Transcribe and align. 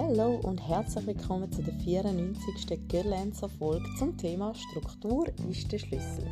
Hallo 0.00 0.38
und 0.44 0.58
herzlich 0.58 1.08
willkommen 1.08 1.50
zu 1.50 1.60
der 1.60 1.74
94. 1.74 2.86
Girlancer 2.86 3.48
Folge 3.48 3.84
zum 3.98 4.16
Thema 4.16 4.54
Struktur 4.54 5.26
ist 5.50 5.72
der 5.72 5.78
Schlüssel. 5.78 6.24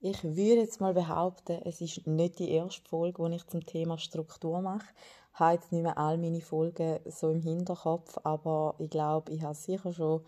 Ich 0.00 0.24
würde 0.24 0.62
jetzt 0.62 0.80
mal 0.80 0.92
behaupten, 0.92 1.62
es 1.64 1.80
ist 1.80 2.04
nicht 2.08 2.40
die 2.40 2.50
erste 2.50 2.82
Folge, 2.88 3.28
die 3.28 3.36
ich 3.36 3.46
zum 3.46 3.64
Thema 3.64 3.96
Struktur 3.96 4.60
mache. 4.60 4.88
Ich 5.32 5.38
habe 5.38 5.54
jetzt 5.54 5.70
nicht 5.70 5.84
mehr 5.84 5.96
all 5.96 6.18
meine 6.18 6.40
Folgen 6.40 6.98
so 7.06 7.30
im 7.30 7.40
Hinterkopf, 7.40 8.18
aber 8.24 8.74
ich 8.80 8.90
glaube, 8.90 9.30
ich 9.32 9.42
habe 9.42 9.54
sicher 9.54 9.92
schon 9.92 10.24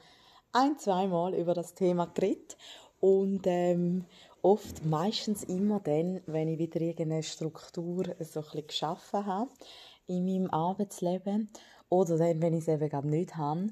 ein, 0.53 0.79
zwei 0.79 1.09
Mal 1.09 1.35
über 1.35 1.55
das 1.55 1.75
Thema 1.75 2.07
geredet. 2.07 2.57
Und 3.01 3.43
ähm, 3.47 4.05
oft, 4.43 4.85
meistens 4.85 5.45
immer 5.45 5.81
dann, 5.81 6.21
wenn 6.27 6.49
ich 6.49 6.59
wieder 6.59 6.81
irgendeine 6.81 7.23
Struktur 7.23 8.05
so 8.21 8.41
ein 8.41 8.45
bisschen 8.45 8.67
geschaffen 8.67 9.27
habe 9.27 9.51
in 10.07 10.25
meinem 10.25 10.51
Arbeitsleben 10.51 11.51
oder 11.89 12.19
dann, 12.19 12.43
wenn 12.43 12.55
ich 12.55 12.63
es 12.63 12.69
eben 12.69 12.89
gerade 12.89 13.09
nicht 13.09 13.37
habe. 13.37 13.69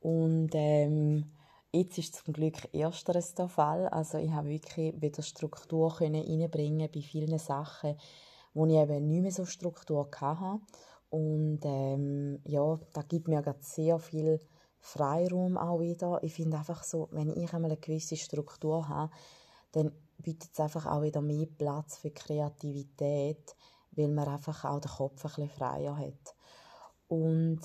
Und 0.00 0.50
ähm, 0.54 1.32
jetzt 1.72 1.98
ist 1.98 2.16
zum 2.16 2.34
Glück 2.34 2.72
ersteres 2.74 3.34
der 3.34 3.48
Fall. 3.48 3.88
Also 3.88 4.18
ich 4.18 4.30
habe 4.30 4.48
wirklich 4.48 5.00
wieder 5.00 5.22
Struktur 5.22 6.00
reinbringen 6.00 6.90
bei 6.92 7.00
vielen 7.00 7.38
Sachen, 7.38 7.96
wo 8.54 8.66
ich 8.66 8.74
eben 8.74 9.06
nicht 9.06 9.22
mehr 9.22 9.32
so 9.32 9.44
Struktur 9.44 10.08
hatte. 10.20 10.60
Und 11.10 11.60
ähm, 11.64 12.40
ja, 12.44 12.78
da 12.92 13.02
gibt 13.02 13.28
mir 13.28 13.42
gerade 13.42 13.58
sehr 13.62 13.98
viel 13.98 14.38
Freiraum 14.78 15.58
auch 15.58 15.80
wieder. 15.80 16.22
Ich 16.22 16.34
finde 16.34 16.56
einfach 16.56 16.84
so, 16.84 17.08
wenn 17.10 17.30
ich 17.30 17.52
einmal 17.52 17.70
eine 17.70 17.80
gewisse 17.80 18.16
Struktur 18.16 18.88
habe, 18.88 19.12
dann 19.72 19.92
bietet 20.22 20.50
es 20.52 20.60
einfach 20.60 20.86
auch 20.86 21.02
wieder 21.02 21.20
mehr 21.20 21.46
Platz 21.46 21.98
für 21.98 22.10
Kreativität, 22.10 23.56
weil 23.92 24.08
man 24.08 24.28
einfach 24.28 24.64
auch 24.64 24.80
den 24.80 24.90
Kopf 24.90 25.24
ein 25.24 25.28
bisschen 25.28 25.48
freier 25.48 25.96
hat. 25.96 26.34
Und 27.08 27.60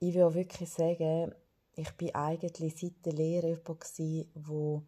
ich 0.00 0.14
will 0.14 0.34
wirklich 0.34 0.70
sagen, 0.70 1.34
ich 1.74 1.90
bin 1.92 2.14
eigentlich 2.14 2.76
seit 2.76 3.04
der 3.04 3.12
Lehre 3.12 3.48
jemand 3.48 3.98
der 3.98 4.82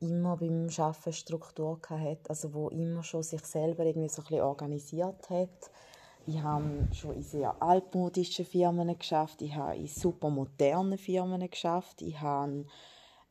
immer 0.00 0.36
beim 0.36 0.68
Arbeiten 0.76 1.12
Struktur 1.12 1.80
hatte, 1.88 2.28
also 2.28 2.52
wo 2.52 2.68
immer 2.68 3.02
schon 3.02 3.22
sich 3.22 3.44
selber 3.44 3.84
irgendwie 3.84 4.08
so 4.08 4.22
ein 4.22 4.28
bisschen 4.28 4.42
organisiert 4.42 5.30
hat. 5.30 5.70
Ich 6.26 6.40
habe 6.40 6.88
schon 6.92 7.14
in 7.14 7.22
sehr 7.22 7.62
altmodischen 7.62 8.44
Firmen 8.44 8.98
geschafft, 8.98 9.42
ich 9.42 9.54
habe 9.54 9.76
in 9.76 9.86
super 9.86 10.30
modernen 10.30 10.98
Firmen 10.98 11.48
geschafft, 11.50 12.00
ich 12.00 12.18
habe 12.20 12.64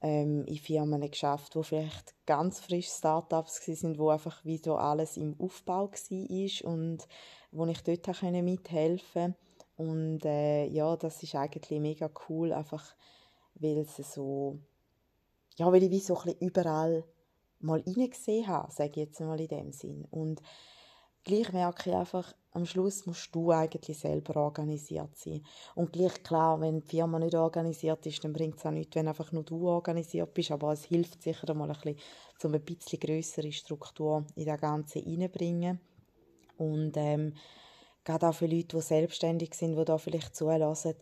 ähm, 0.03 0.45
in 0.45 0.57
Firmen 0.57 1.09
geschafft, 1.09 1.55
wo 1.55 1.63
vielleicht 1.63 2.13
ganz 2.25 2.59
frisch 2.59 2.89
Startups 2.89 3.65
sind, 3.65 3.97
wo 3.97 4.09
einfach 4.09 4.43
wieder 4.45 4.77
alles 4.77 5.17
im 5.17 5.35
Aufbau 5.39 5.89
war 5.89 6.71
und 6.71 7.07
wo 7.51 7.65
ich 7.65 7.81
dort 7.81 8.21
mithelfen 8.23 9.33
konnte. 9.33 9.37
Und 9.75 10.25
äh, 10.25 10.65
ja, 10.65 10.95
das 10.97 11.23
ist 11.23 11.35
eigentlich 11.35 11.79
mega 11.79 12.11
cool, 12.29 12.51
einfach 12.51 12.95
weil 13.55 13.77
es 13.79 13.95
so, 14.13 14.59
ja, 15.55 15.71
weil 15.71 15.83
ich 15.83 15.91
wie 15.91 15.99
so 15.99 16.17
ein 16.17 16.23
bisschen 16.23 16.47
überall 16.47 17.03
mal 17.59 17.81
reingesehen 17.85 18.47
habe, 18.47 18.71
sage 18.71 18.89
ich 18.91 19.07
jetzt 19.07 19.19
mal 19.21 19.39
in 19.39 19.47
dem 19.47 19.71
Sinn. 19.71 20.05
Und 20.11 20.41
gleich 21.23 21.51
merke 21.53 21.89
ich 21.89 21.95
einfach, 21.95 22.33
am 22.53 22.65
Schluss 22.65 23.05
musst 23.05 23.33
du 23.33 23.51
eigentlich 23.51 23.97
selber 23.97 24.35
organisiert 24.37 25.17
sein. 25.17 25.43
Und 25.75 25.91
gleich 25.91 26.23
klar, 26.23 26.61
wenn 26.61 26.81
die 26.81 26.87
Firma 26.87 27.19
nicht 27.19 27.35
organisiert 27.35 28.05
ist, 28.05 28.23
dann 28.23 28.33
bringt 28.33 28.57
es 28.57 28.65
auch 28.65 28.71
nichts, 28.71 28.95
wenn 28.95 29.07
einfach 29.07 29.31
nur 29.31 29.43
du 29.43 29.67
organisiert 29.67 30.33
bist, 30.33 30.51
aber 30.51 30.73
es 30.73 30.85
hilft 30.85 31.23
sicher 31.23 31.53
mal 31.53 31.69
ein 31.69 31.75
bisschen, 31.75 31.97
um 32.43 32.53
ein 32.53 32.61
bisschen 32.61 32.99
größere 32.99 33.51
Struktur 33.51 34.25
in 34.35 34.45
das 34.45 34.61
Ganze 34.61 34.99
reinzubringen. 34.99 35.79
Und 36.57 36.93
ähm, 36.95 37.33
gerade 38.03 38.29
auch 38.29 38.35
für 38.35 38.45
Leute, 38.45 38.77
die 38.77 38.81
selbstständig 38.81 39.55
sind, 39.55 39.75
die 39.75 39.85
da 39.85 39.97
vielleicht 39.97 40.35
zulassen, 40.35 40.95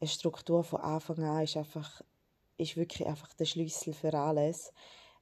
eine 0.00 0.08
Struktur 0.08 0.62
von 0.62 0.80
Anfang 0.80 1.22
an 1.22 1.44
ist 1.44 1.56
einfach 1.56 2.02
ist 2.56 2.76
wirklich 2.76 3.06
einfach 3.06 3.32
der 3.34 3.46
Schlüssel 3.46 3.94
für 3.94 4.14
alles 4.14 4.72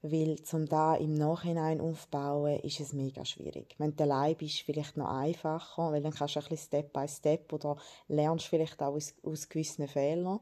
weil 0.03 0.43
zum 0.43 0.67
da 0.67 0.97
im 0.97 1.15
Nachhinein 1.15 1.81
aufbauen 1.81 2.59
ist 2.61 2.81
es 2.81 2.93
mega 2.93 3.25
schwierig. 3.25 3.77
Wenn 3.79 3.95
du 3.95 4.03
allein 4.03 4.37
bist, 4.37 4.63
vielleicht 4.63 4.97
noch 4.97 5.09
einfacher, 5.09 5.93
weil 5.93 6.03
dann 6.03 6.13
kannst 6.13 6.35
du 6.35 6.41
ein 6.41 6.49
bisschen 6.49 6.67
Step 6.67 6.93
by 6.93 7.07
Step 7.07 7.53
oder 7.53 7.77
lernst 8.09 8.47
vielleicht 8.47 8.83
auch 8.83 8.95
aus, 8.95 9.15
aus 9.23 9.49
gewissen 9.49 9.87
Fehlern, 9.87 10.41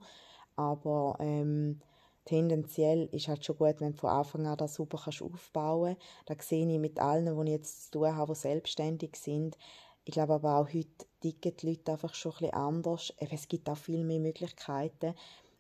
aber 0.56 1.16
ähm, 1.20 1.80
tendenziell 2.24 3.08
ist 3.12 3.28
halt 3.28 3.44
schon 3.44 3.58
gut, 3.58 3.80
wenn 3.80 3.92
du 3.92 3.98
von 3.98 4.10
Anfang 4.10 4.46
an 4.46 4.56
das 4.56 4.74
super 4.74 4.98
kannst 5.02 5.22
aufbauen 5.22 5.96
kannst. 6.26 6.40
Da 6.40 6.42
sehe 6.42 6.66
ich 6.66 6.78
mit 6.78 6.98
allen, 6.98 7.36
die 7.36 7.50
ich 7.50 7.56
jetzt 7.56 7.84
zu 7.84 7.98
tun 7.98 8.16
habe, 8.16 8.32
die 8.32 8.38
selbstständig 8.38 9.16
sind. 9.16 9.58
Ich 10.04 10.14
glaube 10.14 10.34
aber 10.34 10.56
auch 10.56 10.68
heute 10.68 11.06
ticken 11.20 11.56
die 11.56 11.66
Leute 11.68 11.92
einfach 11.92 12.14
schon 12.14 12.32
ein 12.32 12.38
bisschen 12.38 12.54
anders. 12.54 13.12
Es 13.18 13.48
gibt 13.48 13.68
auch 13.68 13.76
viel 13.76 14.04
mehr 14.04 14.20
Möglichkeiten. 14.20 15.14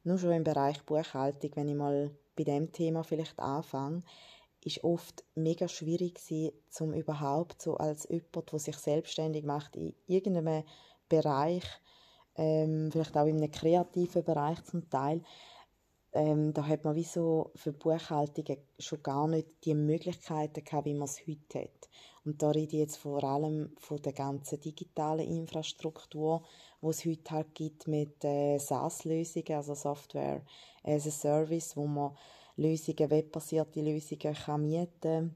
Nur 0.04 0.18
schon 0.18 0.32
im 0.32 0.44
Bereich 0.44 0.82
Buchhaltung, 0.84 1.50
wenn 1.54 1.68
ich 1.68 1.74
mal 1.74 2.10
bei 2.36 2.44
dem 2.44 2.72
Thema 2.72 3.02
vielleicht 3.04 3.38
anfange, 3.38 4.02
ist 4.64 4.84
oft 4.84 5.24
mega 5.34 5.68
schwierig 5.68 6.14
gewesen, 6.14 6.52
um 6.80 6.92
überhaupt 6.92 7.62
so 7.62 7.76
als 7.76 8.08
jemand, 8.08 8.52
der 8.52 8.58
sich 8.58 8.76
selbstständig 8.76 9.44
macht 9.44 9.76
in 9.76 9.94
irgendeinem 10.06 10.64
Bereich, 11.08 11.64
ähm, 12.36 12.90
vielleicht 12.92 13.16
auch 13.16 13.26
in 13.26 13.38
einem 13.38 13.50
kreativen 13.50 14.24
Bereich 14.24 14.62
zum 14.64 14.88
Teil, 14.90 15.22
ähm, 16.12 16.52
da 16.52 16.66
hat 16.66 16.84
man 16.84 16.96
wie 16.96 17.04
so 17.04 17.52
für 17.54 17.72
Buchhaltung 17.72 18.56
schon 18.78 19.02
gar 19.02 19.28
nicht 19.28 19.48
die 19.64 19.74
Möglichkeiten 19.74 20.64
gehabt, 20.64 20.86
wie 20.86 20.94
man 20.94 21.04
es 21.04 21.20
heute 21.26 21.60
hat. 21.60 21.88
Und 22.24 22.42
da 22.42 22.50
rede 22.50 22.76
ich 22.76 22.80
jetzt 22.80 22.98
vor 22.98 23.24
allem 23.24 23.74
von 23.78 24.00
der 24.02 24.12
ganzen 24.12 24.60
digitalen 24.60 25.26
Infrastruktur, 25.26 26.42
die 26.82 26.86
es 26.86 27.04
heute 27.04 27.30
halt 27.30 27.54
gibt 27.54 27.88
mit 27.88 28.22
äh, 28.24 28.58
SaaS-Lösungen, 28.58 29.56
also 29.56 29.74
Software 29.74 30.42
as 30.82 31.06
a 31.06 31.10
Service, 31.10 31.76
wo 31.76 31.86
man 31.86 32.16
Lösungen, 32.56 33.10
webbasierte 33.10 33.80
Lösungen 33.80 34.34
kann 34.34 34.62
mieten 34.62 35.34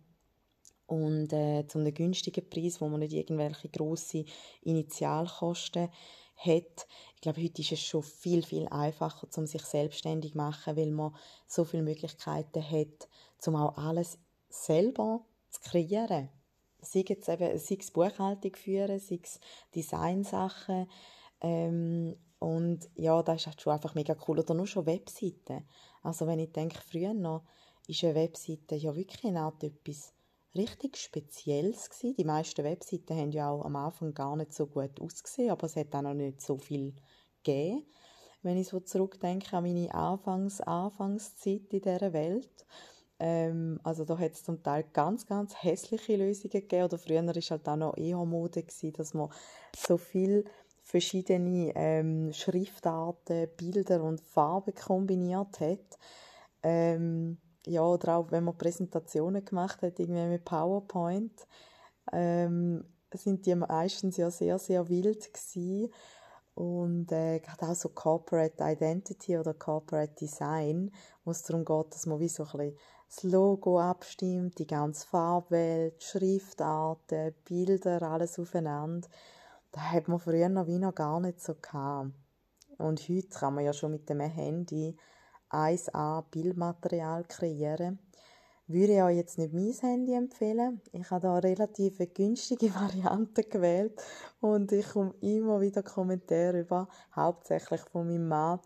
und 0.86 1.32
äh, 1.32 1.66
zu 1.66 1.78
einem 1.78 1.94
günstigen 1.94 2.48
Preis, 2.48 2.80
wo 2.80 2.88
man 2.88 3.00
nicht 3.00 3.14
irgendwelche 3.14 3.70
grosse 3.70 4.24
Initialkosten 4.62 5.88
hat. 6.36 6.86
Ich 7.14 7.20
glaube, 7.22 7.42
heute 7.42 7.62
ist 7.62 7.72
es 7.72 7.80
schon 7.80 8.02
viel, 8.02 8.42
viel 8.42 8.68
einfacher, 8.68 9.26
um 9.36 9.46
sich 9.46 9.62
selbstständig 9.62 10.32
zu 10.32 10.36
machen, 10.36 10.76
weil 10.76 10.90
man 10.90 11.16
so 11.46 11.64
viele 11.64 11.82
Möglichkeiten 11.82 12.62
hat, 12.62 13.08
um 13.46 13.56
auch 13.56 13.76
alles 13.78 14.18
selber 14.50 15.24
zu 15.50 15.60
kreieren. 15.62 16.28
Sei 16.84 17.04
es, 17.08 17.28
eben, 17.28 17.58
sei 17.58 17.76
es 17.80 17.90
Buchhaltung 17.90 18.54
führen, 18.56 18.98
sei 18.98 19.20
es 19.22 19.40
Designsachen, 19.74 20.88
ähm, 21.40 22.16
und 22.38 22.90
ja, 22.94 23.22
das 23.22 23.40
ist 23.40 23.46
halt 23.46 23.60
schon 23.60 23.72
einfach 23.72 23.94
mega 23.94 24.14
cool. 24.28 24.38
Oder 24.38 24.54
nur 24.54 24.66
schon 24.66 24.86
Webseiten. 24.86 25.66
Also 26.02 26.26
wenn 26.26 26.38
ich 26.38 26.52
denke, 26.52 26.78
früher 26.78 27.14
noch, 27.14 27.44
ist 27.86 28.04
eine 28.04 28.14
Webseite 28.14 28.74
ja 28.76 28.94
wirklich 28.94 29.24
eine 29.24 29.40
Art 29.40 29.62
etwas 29.62 30.12
richtig 30.54 30.96
Spezielles 30.96 31.90
gewesen. 31.90 32.16
Die 32.16 32.24
meisten 32.24 32.64
Webseiten 32.64 33.16
haben 33.16 33.32
ja 33.32 33.50
auch 33.50 33.64
am 33.64 33.76
Anfang 33.76 34.14
gar 34.14 34.36
nicht 34.36 34.52
so 34.52 34.66
gut 34.66 35.00
ausgesehen, 35.00 35.50
aber 35.50 35.66
es 35.66 35.76
hat 35.76 35.94
auch 35.94 36.02
noch 36.02 36.14
nicht 36.14 36.40
so 36.40 36.56
viel 36.58 36.94
gegeben. 37.42 37.86
Wenn 38.42 38.58
ich 38.58 38.68
so 38.68 38.80
zurückdenke 38.80 39.56
an 39.56 39.64
meine 39.64 39.92
Anfangs 39.94 40.60
Anfangszeit 40.60 41.72
in 41.72 41.80
dieser 41.80 42.12
Welt, 42.12 42.66
ähm, 43.18 43.80
also 43.82 44.04
da 44.04 44.18
hat 44.18 44.32
es 44.32 44.42
zum 44.42 44.62
Teil 44.62 44.84
ganz, 44.92 45.26
ganz 45.26 45.54
hässliche 45.62 46.16
Lösungen 46.16 46.50
gegeben. 46.50 46.84
Oder 46.84 46.98
früher 46.98 47.24
war 47.26 47.34
halt 47.34 47.68
auch 47.68 47.76
noch 47.76 47.96
eher 47.96 48.24
Mode, 48.24 48.64
dass 48.92 49.14
man 49.14 49.30
so 49.76 49.96
viel 49.96 50.44
verschiedene 50.82 51.72
ähm, 51.74 52.32
Schriftarten, 52.32 53.48
Bilder 53.56 54.02
und 54.02 54.20
Farben 54.20 54.74
kombiniert 54.74 55.60
hat. 55.60 55.98
Ähm, 56.62 57.38
ja, 57.66 57.82
oder 57.82 58.18
auch 58.18 58.30
wenn 58.30 58.44
man 58.44 58.58
Präsentationen 58.58 59.44
gemacht 59.44 59.80
hat, 59.82 59.98
irgendwie 59.98 60.26
mit 60.26 60.44
PowerPoint, 60.44 61.46
ähm, 62.12 62.84
sind 63.12 63.46
die 63.46 63.54
meistens 63.54 64.16
ja 64.16 64.30
sehr, 64.30 64.58
sehr 64.58 64.88
wild 64.88 65.32
gewesen. 65.32 65.92
Und 66.54 67.10
äh, 67.10 67.40
gerade 67.40 67.66
auch 67.66 67.74
so 67.74 67.88
Corporate 67.88 68.62
Identity 68.62 69.36
oder 69.38 69.54
Corporate 69.54 70.14
Design, 70.14 70.92
wo 71.24 71.32
es 71.32 71.42
darum 71.42 71.64
geht, 71.64 71.94
dass 71.94 72.06
man 72.06 72.20
wie 72.20 72.28
so 72.28 72.44
ein 72.44 72.58
bisschen 72.58 72.78
das 73.14 73.22
Logo 73.22 73.80
abstimmt, 73.80 74.58
die 74.58 74.66
ganze 74.66 75.06
Farbwelt, 75.06 76.02
Schriftarten, 76.02 77.34
Bilder, 77.44 78.02
alles 78.02 78.38
aufeinander. 78.38 79.08
Das 79.70 79.82
hat 79.82 80.08
man 80.08 80.18
früher 80.18 80.48
noch 80.48 80.66
wie 80.66 80.78
noch 80.78 80.94
gar 80.94 81.20
nicht 81.20 81.40
so 81.40 81.54
gehabt. 81.54 82.10
Und 82.78 83.08
heute 83.08 83.28
kann 83.28 83.54
man 83.54 83.64
ja 83.64 83.72
schon 83.72 83.92
mit 83.92 84.08
dem 84.08 84.20
Handy 84.20 84.96
1A 85.50 86.24
Bildmaterial 86.30 87.24
kreieren. 87.24 88.00
Würde 88.66 88.94
ich 88.94 89.02
euch 89.02 89.16
jetzt 89.16 89.38
nicht 89.38 89.52
mein 89.52 89.72
Handy 89.72 90.14
empfehlen. 90.14 90.80
Ich 90.92 91.10
habe 91.10 91.20
da 91.20 91.34
eine 91.34 91.44
relativ 91.44 91.98
günstige 92.14 92.74
Variante 92.74 93.44
gewählt 93.44 94.02
und 94.40 94.72
ich 94.72 94.88
komme 94.88 95.14
immer 95.20 95.60
wieder 95.60 95.82
Kommentare 95.82 96.60
über, 96.60 96.88
hauptsächlich 97.14 97.82
von 97.82 98.08
meinem 98.08 98.26
Mann, 98.26 98.60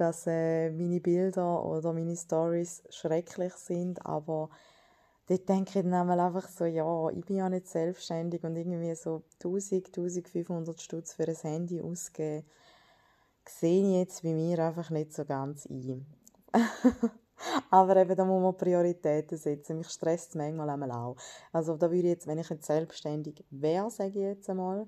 dass 0.00 0.26
äh, 0.26 0.70
meine 0.70 1.00
Bilder 1.00 1.64
oder 1.64 1.92
meine 1.92 2.16
Stories 2.16 2.82
schrecklich 2.90 3.54
sind, 3.54 4.04
aber 4.04 4.50
dort 5.28 5.48
denke 5.48 5.78
ich 5.78 5.84
dann 5.84 6.10
einfach 6.10 6.48
so, 6.48 6.64
ja, 6.64 7.08
ich 7.10 7.24
bin 7.24 7.36
ja 7.36 7.48
nicht 7.48 7.68
selbstständig 7.68 8.42
und 8.44 8.56
irgendwie 8.56 8.94
so 8.94 9.22
1000, 9.42 9.86
1500 9.88 10.80
Stutz 10.80 11.14
für 11.14 11.26
ein 11.28 11.36
Handy 11.36 11.80
ausgeben, 11.80 12.46
sehe 13.48 13.82
ich 13.82 13.98
jetzt 13.98 14.22
bei 14.22 14.32
mir 14.34 14.58
einfach 14.58 14.90
nicht 14.90 15.12
so 15.12 15.24
ganz 15.24 15.66
ein. 15.66 16.06
Aber 17.70 17.96
eben, 17.96 18.16
da 18.16 18.24
muss 18.24 18.42
man 18.42 18.56
Prioritäten 18.56 19.38
setzen. 19.38 19.78
Mich 19.78 19.88
stresst 19.88 20.30
es 20.30 20.34
manchmal 20.34 20.90
auch. 20.90 21.16
Also 21.52 21.76
da 21.76 21.90
würde 21.90 22.08
ich 22.08 22.14
jetzt, 22.14 22.26
wenn 22.26 22.38
ich 22.38 22.48
jetzt 22.48 22.66
selbstständig 22.66 23.44
wäre, 23.50 23.90
sage 23.90 24.10
ich 24.10 24.16
jetzt 24.16 24.50
einmal, 24.50 24.86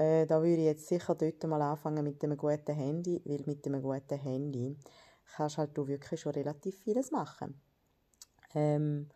äh, 0.00 0.26
da 0.26 0.42
würde 0.42 0.56
ich 0.56 0.64
jetzt 0.64 0.88
sicher 0.88 1.14
dort 1.14 1.44
mal 1.44 1.60
anfangen 1.60 2.02
mit 2.02 2.24
einem 2.24 2.38
guten 2.38 2.74
Handy, 2.74 3.20
weil 3.26 3.42
mit 3.44 3.66
einem 3.66 3.82
guten 3.82 4.18
Handy 4.18 4.76
kannst 5.36 5.58
halt 5.58 5.76
du 5.76 5.86
wirklich 5.86 6.20
schon 6.20 6.32
relativ 6.32 6.78
vieles 6.78 7.10
machen. 7.10 7.60
Ähm, 8.54 9.08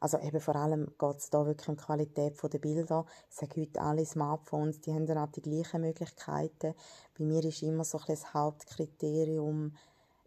also 0.00 0.18
eben 0.18 0.40
vor 0.40 0.56
allem 0.56 0.86
geht 0.98 1.18
es 1.18 1.28
da 1.28 1.44
wirklich 1.44 1.68
um 1.68 1.76
die 1.76 1.82
Qualität 1.82 2.42
der 2.42 2.58
Bilder. 2.58 3.04
Ich 3.28 3.36
sage 3.36 3.60
heute 3.60 3.82
alle 3.82 4.06
Smartphones, 4.06 4.80
die 4.80 4.94
haben 4.94 5.06
dann 5.06 5.18
auch 5.18 5.30
die 5.30 5.42
gleichen 5.42 5.82
Möglichkeiten. 5.82 6.74
Bei 7.18 7.24
mir 7.24 7.44
ist 7.44 7.62
immer 7.62 7.84
so 7.84 7.98
ein 7.98 8.04
das 8.08 8.32
Hauptkriterium 8.32 9.76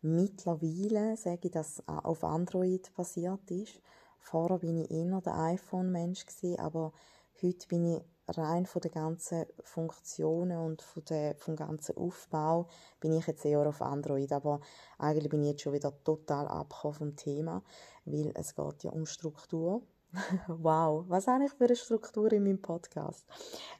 mittlerweile, 0.01 1.17
sage 1.17 1.47
ich, 1.47 1.51
dass 1.51 1.85
auf 1.87 2.23
Android 2.23 2.93
basiert 2.95 3.49
ist. 3.49 3.81
Vorher 4.19 4.59
bin 4.59 4.77
ich 4.77 4.91
eher 4.91 5.19
der 5.21 5.35
iPhone-Mensch 5.35 6.25
aber 6.59 6.93
heute 7.41 7.67
bin 7.67 7.95
ich 7.95 8.01
rein 8.27 8.65
von 8.65 8.81
den 8.81 8.91
ganzen 8.91 9.45
Funktionen 9.63 10.57
und 10.57 10.81
von 10.81 11.03
der, 11.05 11.35
vom 11.35 11.55
ganzen 11.55 11.97
Aufbau 11.97 12.67
bin 12.99 13.13
ich 13.13 13.27
jetzt 13.27 13.45
eher 13.45 13.67
auf 13.67 13.81
Android. 13.81 14.31
Aber 14.31 14.61
eigentlich 14.97 15.29
bin 15.29 15.41
ich 15.43 15.49
jetzt 15.49 15.61
schon 15.61 15.73
wieder 15.73 15.93
total 16.03 16.47
abgekommen 16.47 16.95
vom 16.95 17.15
Thema, 17.15 17.63
weil 18.05 18.31
es 18.35 18.55
geht 18.55 18.83
ja 18.83 18.91
um 18.91 19.05
Struktur. 19.05 19.83
wow, 20.47 21.05
was 21.07 21.27
habe 21.27 21.45
ich 21.45 21.51
für 21.51 21.65
eine 21.65 21.75
Struktur 21.75 22.31
in 22.31 22.43
meinem 22.43 22.61
Podcast? 22.61 23.25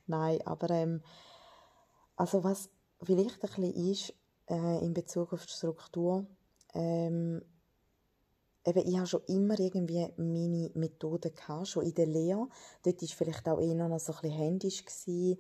Nein, 0.06 0.40
aber 0.46 0.70
ähm, 0.70 1.02
also 2.16 2.44
was 2.44 2.70
vielleicht 3.02 3.44
ein 3.44 3.50
bisschen 3.50 3.92
ist 3.92 4.14
äh, 4.50 4.86
in 4.86 4.94
Bezug 4.94 5.34
auf 5.34 5.46
die 5.46 5.54
Struktur, 5.54 6.26
ähm, 6.74 7.42
eben, 8.66 8.88
ich 8.88 8.98
habe 8.98 9.08
schon 9.08 9.24
immer 9.28 9.60
irgendwie 9.60 10.08
meine 10.18 10.72
Methoden 10.74 11.34
gehabt, 11.34 11.68
schon 11.68 11.86
in 11.86 11.94
der 11.94 12.08
Lehre. 12.08 12.48
Dort 12.84 13.02
war 13.02 13.10
vielleicht 13.10 13.48
auch 13.48 13.60
eher 13.60 13.76
noch 13.76 14.00
so 14.00 14.14
ein 14.14 14.22
bisschen 14.22 14.38
händisch, 14.38 14.86
gewesen, 14.86 15.40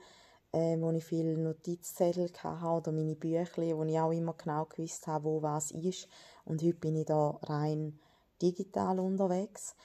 äh, 0.51 0.79
wo 0.79 0.91
ich 0.91 1.03
viele 1.03 1.37
Notizzettel 1.37 2.31
hatte 2.41 2.65
oder 2.65 2.91
meine 2.91 3.15
Bücher, 3.15 3.77
wo 3.77 3.83
ich 3.83 3.99
auch 3.99 4.11
immer 4.11 4.33
genau 4.33 4.65
gewusst 4.65 5.07
habe, 5.07 5.25
wo 5.25 5.41
was 5.41 5.71
ist. 5.71 6.07
Und 6.45 6.61
heute 6.61 6.75
bin 6.75 6.95
ich 6.95 7.05
da 7.05 7.31
rein 7.43 7.99
digital 8.41 8.99
unterwegs. 8.99 9.75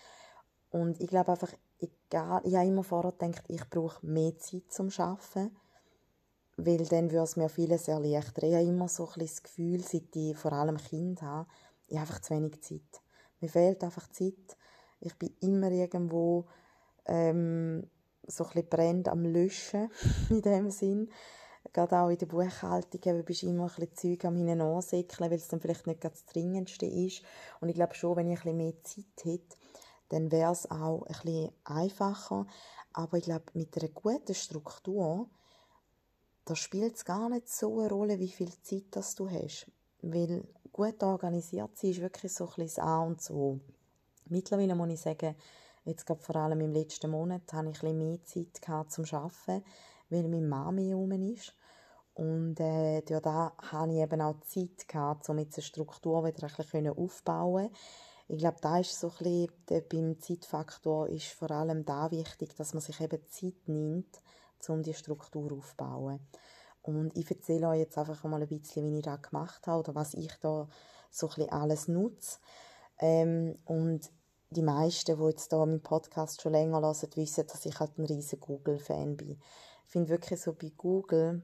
Und 0.71 1.01
ich 1.01 1.09
glaube 1.09 1.33
einfach, 1.33 1.53
egal, 1.79 2.43
ich 2.45 2.55
habe 2.55 2.67
immer 2.67 2.85
vorher 2.85 3.13
gedacht, 3.13 3.45
ich 3.49 3.69
brauche 3.69 4.07
mehr 4.07 4.37
Zeit 4.39 4.71
zum 4.71 4.91
Arbeiten, 4.99 5.57
weil 6.57 6.85
dann 6.87 7.11
würde 7.11 7.25
es 7.25 7.37
mir 7.37 7.49
vieles 7.49 7.89
erleichtern. 7.89 8.51
Ich 8.51 8.55
habe 8.55 8.65
immer 8.65 8.89
so 8.89 9.05
ein 9.05 9.15
bisschen 9.15 9.27
das 9.27 9.43
Gefühl, 9.43 9.81
seit 9.83 10.15
ich 10.15 10.37
vor 10.37 10.53
allem 10.53 10.77
Kind 10.77 11.23
habe, 11.23 11.49
ich 11.89 11.97
habe 11.97 12.09
einfach 12.09 12.21
zu 12.21 12.35
wenig 12.35 12.61
Zeit. 12.61 13.00
Mir 13.41 13.49
fehlt 13.49 13.83
einfach 13.83 14.09
Zeit. 14.09 14.57
Ich 15.01 15.17
bin 15.17 15.35
immer 15.41 15.71
irgendwo 15.71 16.47
ähm, 17.07 17.89
so 18.27 18.45
ein 18.45 18.51
bisschen 18.51 18.69
brennt 18.69 19.09
am 19.09 19.25
Löschen, 19.25 19.91
in 20.31 20.43
dem 20.43 20.71
Sinn. 20.71 21.11
Gerade 21.73 21.99
auch 21.99 22.09
in 22.09 22.19
der 22.19 22.27
Buchhaltung 22.27 23.01
eben, 23.05 23.25
bist 23.25 23.43
du 23.43 23.47
immer 23.47 23.65
ein 23.65 23.69
bisschen 23.69 23.95
Zeug 23.95 24.25
am 24.25 24.37
hinein 24.37 24.61
ansäckeln, 24.61 25.31
weil 25.31 25.39
es 25.39 25.49
dann 25.49 25.61
vielleicht 25.61 25.87
nicht 25.87 26.05
das 26.05 26.25
Dringendste 26.25 26.87
ist. 26.87 27.23
Und 27.61 27.69
ich 27.69 27.75
glaube 27.75 27.95
schon, 27.95 28.17
wenn 28.17 28.31
ich 28.31 28.39
ein 28.39 28.43
bisschen 28.43 28.57
mehr 28.57 28.83
Zeit 28.83 29.25
hätte, 29.25 29.57
dann 30.09 30.33
wäre 30.33 30.53
es 30.53 30.71
auch 30.71 31.03
ein 31.03 31.15
bisschen 31.23 31.53
einfacher. 31.65 32.47
Aber 32.93 33.19
ich 33.19 33.25
glaube, 33.25 33.45
mit 33.55 33.77
einer 33.77 33.91
guten 33.91 34.35
Struktur, 34.35 35.29
da 36.45 36.57
spielt 36.57 36.97
es 36.97 37.05
gar 37.05 37.29
nicht 37.29 37.49
so 37.49 37.79
eine 37.79 37.89
Rolle, 37.89 38.19
wie 38.19 38.31
viel 38.31 38.51
Zeit 38.63 38.87
das 38.91 39.15
du 39.15 39.31
hast. 39.31 39.71
Weil 40.02 40.44
gut 40.73 41.02
organisiert 41.02 41.76
sein 41.76 41.91
ist 41.91 42.00
wirklich 42.00 42.32
so 42.32 42.44
ein 42.44 42.49
bisschen 42.49 42.67
das 42.67 42.79
A 42.79 43.00
und 43.00 43.20
so. 43.20 43.61
Mittlerweile 44.26 44.75
muss 44.75 44.91
ich 44.91 45.00
sagen, 45.00 45.35
jetzt 45.85 46.06
gerade 46.06 46.20
vor 46.20 46.37
allem 46.37 46.61
im 46.61 46.73
letzten 46.73 47.11
Monat 47.11 47.52
hatte 47.52 47.70
ich 47.70 47.82
ein 47.82 47.97
bisschen 47.97 47.99
mehr 47.99 48.25
Zeit 48.25 48.62
gehabt 48.62 48.93
zum 48.93 49.05
Arbeiten, 49.06 49.64
weil 50.08 50.23
meine 50.23 50.47
Mama 50.47 50.81
herum 50.81 51.12
ist. 51.12 51.55
Und 52.14 52.61
äh, 52.61 53.02
durch 53.02 53.23
da 53.23 53.52
hatte 53.58 53.93
ich 53.93 53.99
eben 53.99 54.20
auch 54.20 54.41
Zeit, 54.41 54.87
gehabt, 54.88 55.29
um 55.29 55.38
jetzt 55.38 55.56
eine 55.56 55.64
Struktur 55.64 56.25
wieder 56.25 56.47
ein 56.47 56.55
bisschen 56.55 56.88
aufbauen 56.88 57.70
Ich 58.29 58.38
glaube, 58.38 58.58
da 58.61 58.79
ist 58.79 58.99
so 58.99 59.11
ein 59.20 59.49
bisschen, 59.69 59.88
beim 59.88 60.20
Zeitfaktor 60.20 61.08
ist 61.08 61.29
vor 61.29 61.50
allem 61.50 61.85
da 61.85 62.11
wichtig, 62.11 62.55
dass 62.56 62.75
man 62.75 62.82
sich 62.82 63.00
eben 63.00 63.26
Zeit 63.29 63.67
nimmt, 63.67 64.20
um 64.69 64.82
die 64.82 64.94
Struktur 64.94 65.52
aufzubauen. 65.52 66.20
Und 66.82 67.17
ich 67.17 67.31
erzähle 67.31 67.69
euch 67.69 67.81
jetzt 67.81 67.99
einfach 67.99 68.23
mal 68.25 68.41
ein 68.41 68.49
bisschen, 68.49 68.85
wie 68.85 68.99
ich 68.99 69.05
das 69.05 69.23
gemacht 69.23 69.67
habe 69.67 69.81
oder 69.81 69.94
was 69.94 70.15
ich 70.15 70.32
da 70.41 70.69
so 71.11 71.27
ein 71.29 71.35
bisschen 71.35 71.53
alles 71.53 71.88
nutze. 71.88 72.38
Ähm, 72.99 73.56
und 73.65 74.11
die 74.50 74.62
meisten, 74.62 75.17
die 75.17 75.25
jetzt 75.25 75.50
hier 75.50 75.59
meinen 75.59 75.82
Podcast 75.82 76.43
schon 76.43 76.53
länger 76.53 76.81
hören, 76.81 77.17
wissen, 77.17 77.47
dass 77.47 77.67
ich 77.67 77.79
halt 77.79 77.99
ein 77.99 78.06
riesiger 78.06 78.47
Google-Fan 78.47 79.17
bin. 79.17 79.41
Ich 79.87 79.93
finde 79.93 80.09
wirklich 80.09 80.41
so 80.41 80.53
bei 80.53 80.73
Google 80.77 81.43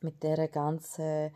mit 0.00 0.22
dieser 0.22 0.48
ganzen 0.48 1.32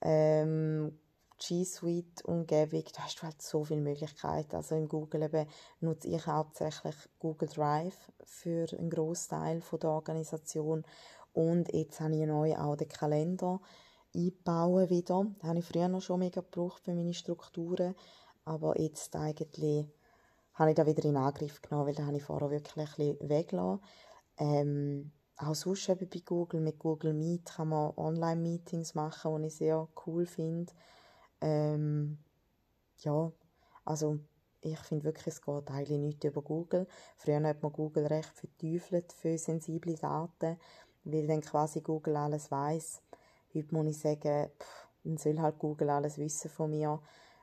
ähm, 0.00 0.98
G 1.38 1.64
Suite-Umgebung, 1.64 2.84
da 2.94 3.02
hast 3.02 3.18
du 3.18 3.22
halt 3.24 3.42
so 3.42 3.64
viele 3.64 3.80
Möglichkeiten. 3.80 4.54
Also 4.54 4.76
im 4.76 4.88
Google 4.88 5.24
eben 5.24 5.48
nutze 5.80 6.08
ich 6.08 6.24
hauptsächlich 6.26 6.94
Google 7.18 7.48
Drive 7.48 8.12
für 8.24 8.66
einen 8.78 8.90
Großteil 8.90 9.60
der 9.80 9.90
Organisation 9.90 10.84
und 11.32 11.72
jetzt 11.72 12.00
habe 12.00 12.14
ich 12.14 12.26
neu 12.26 12.54
auch 12.56 12.76
den 12.76 12.88
Kalender 12.88 13.60
einbauen 14.14 14.90
wieder. 14.90 15.24
Den 15.24 15.48
habe 15.48 15.58
ich 15.58 15.64
früher 15.64 15.88
noch 15.88 16.02
schon 16.02 16.20
mega 16.20 16.40
gebraucht 16.40 16.84
für 16.84 16.94
meine 16.94 17.14
Strukturen. 17.14 17.94
Aber 18.44 18.78
jetzt 18.80 19.14
eigentlich 19.16 19.86
habe 20.54 20.70
ich 20.70 20.76
da 20.76 20.86
wieder 20.86 21.04
in 21.04 21.16
Angriff 21.16 21.62
genommen, 21.62 21.86
weil 21.86 21.94
da 21.94 22.06
habe 22.06 22.16
ich 22.16 22.24
vorher 22.24 22.50
wirklich 22.50 22.98
ein 22.98 23.28
bisschen. 23.28 23.80
Ähm, 24.38 25.12
auch 25.36 25.54
sonst 25.54 25.88
eben 25.88 26.08
bei 26.08 26.20
Google, 26.24 26.60
mit 26.60 26.78
Google 26.78 27.14
Meet 27.14 27.46
kann 27.46 27.68
man 27.68 27.92
Online-Meetings 27.96 28.94
machen, 28.94 29.40
die 29.40 29.48
ich 29.48 29.56
sehr 29.56 29.88
cool 30.06 30.26
finde. 30.26 30.72
Ähm, 31.40 32.18
ja, 32.98 33.32
also 33.84 34.18
ich 34.60 34.78
finde 34.78 35.04
wirklich, 35.04 35.26
es 35.26 35.42
geht 35.42 35.70
eigentlich 35.70 35.98
nicht 35.98 36.24
über 36.24 36.42
Google. 36.42 36.86
Früher 37.16 37.42
hat 37.42 37.62
man 37.62 37.72
Google 37.72 38.06
recht 38.06 38.32
verteufelt 38.36 39.12
für 39.12 39.36
sensible 39.36 39.96
Daten 39.96 40.58
weil 41.04 41.26
dann 41.26 41.40
quasi 41.40 41.80
Google 41.80 42.16
alles 42.16 42.50
weiß. 42.50 43.02
Heute 43.54 43.74
muss 43.74 43.86
ich 43.86 43.98
sagen, 43.98 44.50
pff, 44.58 44.88
dann 45.04 45.16
soll 45.16 45.40
halt 45.40 45.58
Google 45.58 45.90
alles 45.90 46.18
wissen 46.18 46.50
von 46.50 46.70
mir. 46.70 47.00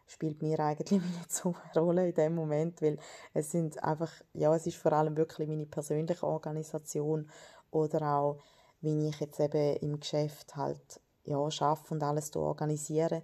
Spielt 0.07 0.41
mir 0.41 0.59
eigentlich 0.59 1.01
nicht 1.01 1.31
so 1.31 1.55
eine 1.73 1.83
Rolle 1.83 2.09
in 2.09 2.15
dem 2.15 2.35
Moment, 2.35 2.81
weil 2.81 2.97
es 3.33 3.51
sind 3.51 3.81
einfach, 3.83 4.11
ja, 4.33 4.55
es 4.55 4.65
ist 4.65 4.77
vor 4.77 4.93
allem 4.93 5.15
wirklich 5.17 5.47
meine 5.47 5.65
persönliche 5.65 6.25
Organisation 6.25 7.29
oder 7.71 8.15
auch, 8.15 8.39
wie 8.81 9.09
ich 9.09 9.19
jetzt 9.19 9.39
eben 9.39 9.75
im 9.77 9.99
Geschäft 9.99 10.55
halt 10.55 11.01
ja, 11.25 11.51
schaffe 11.51 11.93
und 11.93 12.01
alles 12.01 12.35
organisiere. 12.35 13.21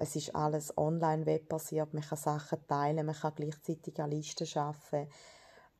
Es 0.00 0.16
ist 0.16 0.34
alles 0.34 0.76
online 0.76 1.24
webbasiert, 1.26 1.94
man 1.94 2.02
kann 2.02 2.18
Sachen 2.18 2.66
teilen, 2.66 3.06
man 3.06 3.14
kann 3.14 3.34
gleichzeitig 3.36 4.00
eine 4.00 4.16
Liste 4.16 4.44
schaffen 4.44 5.06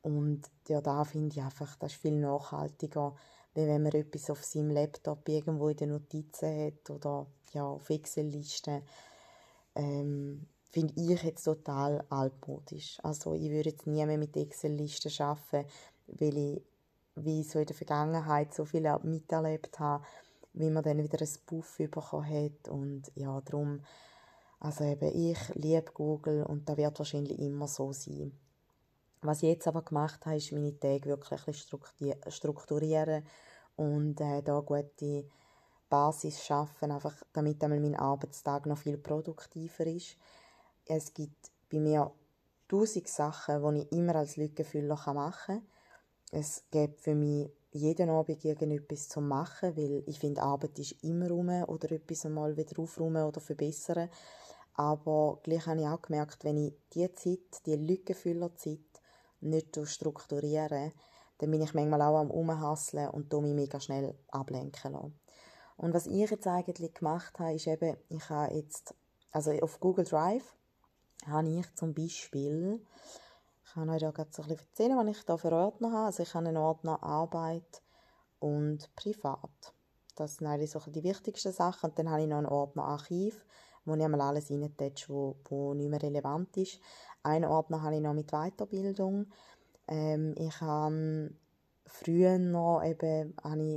und 0.03 0.43
ja, 0.67 0.81
da 0.81 1.03
finde 1.05 1.35
ich 1.35 1.41
einfach, 1.41 1.75
das 1.77 1.93
ist 1.93 2.01
viel 2.01 2.19
nachhaltiger, 2.19 3.15
wie 3.55 3.67
wenn 3.67 3.83
man 3.83 3.91
etwas 3.93 4.29
auf 4.29 4.43
seinem 4.43 4.71
Laptop 4.71 5.27
irgendwo 5.29 5.69
in 5.69 5.77
den 5.77 5.89
Notizen 5.89 6.65
hat 6.65 6.89
oder 6.89 7.27
ja, 7.53 7.65
auf 7.65 7.89
Excel-Listen. 7.89 8.81
Ähm, 9.75 10.47
finde 10.71 10.93
ich 10.95 11.21
jetzt 11.21 11.43
total 11.43 12.03
altmodisch. 12.09 12.97
Also 13.03 13.33
ich 13.33 13.49
würde 13.49 13.69
jetzt 13.69 13.85
nie 13.85 14.05
mehr 14.05 14.17
mit 14.17 14.35
Excel-Listen 14.35 15.11
arbeiten, 15.23 15.67
weil 16.07 16.37
ich 16.37 16.61
wie 17.15 17.43
so 17.43 17.59
in 17.59 17.65
der 17.65 17.75
Vergangenheit 17.75 18.53
so 18.53 18.65
viel 18.65 18.91
miterlebt 19.03 19.79
habe, 19.79 20.03
wie 20.53 20.69
man 20.69 20.83
dann 20.83 21.03
wieder 21.03 21.21
ein 21.21 21.29
Buff 21.45 21.77
bekommen 21.77 22.27
hat 22.27 22.69
und 22.69 23.11
ja, 23.15 23.39
darum, 23.41 23.81
also 24.59 24.83
eben, 24.83 25.11
ich 25.13 25.37
liebe 25.55 25.91
Google 25.93 26.43
und 26.43 26.67
da 26.67 26.77
wird 26.77 26.97
wahrscheinlich 26.97 27.37
immer 27.39 27.67
so 27.67 27.91
sein. 27.91 28.31
Was 29.23 29.41
ich 29.41 29.49
jetzt 29.49 29.67
aber 29.67 29.83
gemacht 29.83 30.25
habe, 30.25 30.35
ist 30.35 30.51
meine 30.51 30.77
Tage 30.77 31.05
wirklich 31.05 31.41
strukturieren 32.27 33.23
und 33.77 34.19
äh, 34.19 34.41
da 34.43 34.59
gute 34.59 35.25
Basis 35.89 36.43
schaffen, 36.43 36.91
einfach 36.91 37.15
damit 37.31 37.61
mein 37.61 37.95
Arbeitstag 37.95 38.65
noch 38.65 38.77
viel 38.77 38.97
produktiver 38.97 39.85
ist. 39.85 40.17
Es 40.85 41.13
gibt 41.13 41.51
bei 41.71 41.79
mir 41.79 42.11
tausend 42.67 43.07
Sachen, 43.07 43.75
die 43.75 43.81
ich 43.81 43.91
immer 43.91 44.15
als 44.15 44.35
Lückenfüller 44.35 44.99
machen 45.13 45.61
kann. 45.61 45.67
Es 46.31 46.63
gibt 46.71 46.99
für 46.99 47.15
mich 47.15 47.49
jeden 47.71 48.09
Abend 48.09 48.43
irgendetwas 48.43 49.07
zu 49.07 49.21
machen, 49.21 49.77
weil 49.77 50.03
ich 50.05 50.19
finde, 50.19 50.41
Arbeit 50.41 50.77
ist 50.79 51.03
immer 51.03 51.29
rum 51.29 51.49
oder 51.67 51.91
etwas 51.91 52.25
einmal 52.25 52.57
wieder 52.57 52.77
aufräumen 52.79 53.23
oder 53.23 53.39
verbessern. 53.39 54.09
Aber 54.75 55.39
gleich 55.43 55.65
habe 55.67 55.81
ich 55.81 55.87
auch 55.87 56.01
gemerkt, 56.01 56.43
wenn 56.43 56.57
ich 56.57 56.73
diese 56.91 57.13
Zeit, 57.13 57.65
diese 57.65 57.77
Lückenfüllerzeit 57.77 58.79
nicht 59.43 59.79
strukturieren, 59.85 60.91
dann 61.37 61.51
bin 61.51 61.61
ich 61.61 61.73
manchmal 61.73 62.01
auch 62.01 62.19
am 62.19 62.31
Umhasseln 62.31 63.09
und 63.09 63.31
mich 63.33 63.53
mega 63.53 63.79
schnell 63.79 64.15
ablenken 64.29 64.93
lassen. 64.93 65.19
Und 65.77 65.93
was 65.93 66.07
ich 66.07 66.29
jetzt 66.29 66.47
eigentlich 66.47 66.93
gemacht 66.93 67.39
habe, 67.39 67.53
ist 67.53 67.67
eben, 67.67 67.97
ich 68.09 68.29
habe 68.29 68.53
jetzt, 68.53 68.95
also 69.31 69.51
auf 69.51 69.79
Google 69.79 70.05
Drive 70.05 70.55
habe 71.25 71.49
ich 71.49 71.73
zum 71.75 71.93
Beispiel, 71.93 72.85
ich 73.65 73.73
kann 73.73 73.89
euch 73.89 74.01
da 74.01 74.11
gerade 74.11 74.29
so 74.31 74.43
ein 74.43 74.49
bisschen 74.49 74.67
erzählen, 74.67 74.97
was 74.97 75.17
ich 75.17 75.25
da 75.25 75.37
für 75.37 75.51
Ordner 75.51 75.91
habe. 75.91 76.05
Also 76.05 76.23
ich 76.23 76.33
habe 76.33 76.47
einen 76.47 76.57
Ordner 76.57 77.01
Arbeit 77.01 77.81
und 78.39 78.93
Privat. 78.95 79.73
Das 80.15 80.35
sind 80.35 80.47
eigentlich 80.47 80.71
so 80.71 80.79
die 80.79 81.03
wichtigsten 81.03 81.51
Sachen. 81.51 81.89
Und 81.89 81.97
dann 81.97 82.09
habe 82.09 82.21
ich 82.21 82.27
noch 82.27 82.37
einen 82.37 82.45
Ordner 82.45 82.83
Archiv, 82.85 83.43
wo 83.85 83.95
ich 83.95 84.03
einmal 84.03 84.21
alles 84.21 84.51
reintätsche, 84.51 85.11
wo, 85.11 85.35
wo 85.45 85.73
nicht 85.73 85.89
mehr 85.89 86.01
relevant 86.01 86.55
ist. 86.57 86.79
Einen 87.23 87.45
Ordner 87.45 87.81
habe 87.81 87.95
ich 87.95 88.01
noch 88.01 88.13
mit 88.13 88.31
Weiterbildung. 88.31 89.27
Ähm, 89.87 90.35
ich 90.37 90.59
habe 90.59 91.31
früher 91.85 92.37
noch 92.37 92.83
eben, 92.83 93.33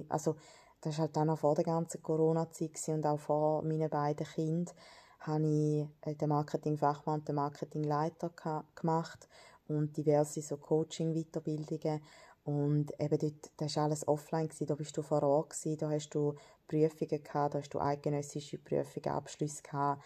also 0.09 0.37
das 0.81 0.99
war 0.99 1.07
halt 1.07 1.19
auch 1.19 1.25
noch 1.25 1.39
vor 1.39 1.55
der 1.55 1.65
ganzen 1.65 2.03
Corona-Zeit 2.03 2.73
und 2.89 3.07
auch 3.07 3.19
vor 3.19 3.63
meinen 3.63 3.89
beiden 3.89 4.27
Kindern, 4.27 4.75
habe 5.21 5.47
ich 5.47 5.89
äh, 6.03 6.15
den 6.15 6.29
Marketingfachmann 6.29 7.21
und 7.21 7.29
den 7.29 7.37
Marketingleiter 7.37 8.33
gemacht 8.75 9.29
und 9.69 9.97
diverse 9.97 10.43
so 10.43 10.57
Coaching-Weiterbildungen 10.57 12.01
und 12.45 12.93
eben 13.01 13.19
dort, 13.19 13.51
das 13.57 13.77
war 13.77 13.85
alles 13.85 14.07
offline, 14.07 14.49
gewesen, 14.49 14.67
da 14.67 14.77
bist 14.77 14.97
du 14.97 15.03
vor 15.03 15.23
Ort, 15.25 15.51
gewesen, 15.51 15.79
da 15.79 15.91
hast 15.91 16.11
du 16.11 16.35
Prüfungen 16.69 17.23
gehabt, 17.23 17.55
da 17.55 17.59
hast 17.59 17.75
du 17.75 17.81
eidgenössische 17.81 18.59
Prüfungen, 18.59 19.17
Abschlüsse 19.17 19.63
gehabt. 19.63 20.03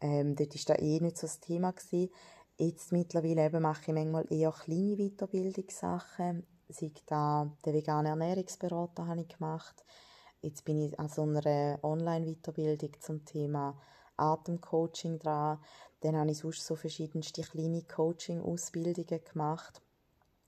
Ähm, 0.00 0.36
dort 0.36 0.54
war 0.54 0.76
das 0.76 0.84
eh 0.84 1.00
nicht 1.00 1.18
so 1.18 1.26
das 1.26 1.40
Thema. 1.40 1.72
Gewesen. 1.72 2.10
Jetzt 2.56 2.92
mittlerweile 2.92 3.46
eben 3.46 3.62
mache 3.62 3.82
ich 3.88 3.94
manchmal 3.94 4.32
eher 4.32 4.52
kleine 4.52 4.96
Weiterbildungssachen. 4.96 6.46
Sei 6.68 6.92
da 7.06 7.50
den 7.64 7.74
veganen 7.74 8.06
Ernährungsberater 8.06 9.08
habe 9.08 9.22
ich 9.22 9.28
gemacht. 9.28 9.84
Jetzt 10.40 10.64
bin 10.64 10.78
ich 10.78 10.98
an 11.00 11.08
so 11.08 11.22
einer 11.22 11.80
Online-Weiterbildung 11.82 12.92
zum 13.00 13.24
Thema 13.24 13.76
Atemcoaching 14.16 15.18
dran. 15.18 15.58
Dann 16.00 16.16
habe 16.16 16.30
ich 16.30 16.38
sonst 16.38 16.64
so 16.64 16.76
verschiedenste 16.76 17.42
kleine 17.42 17.82
Coaching-Ausbildungen 17.82 19.24
gemacht, 19.24 19.82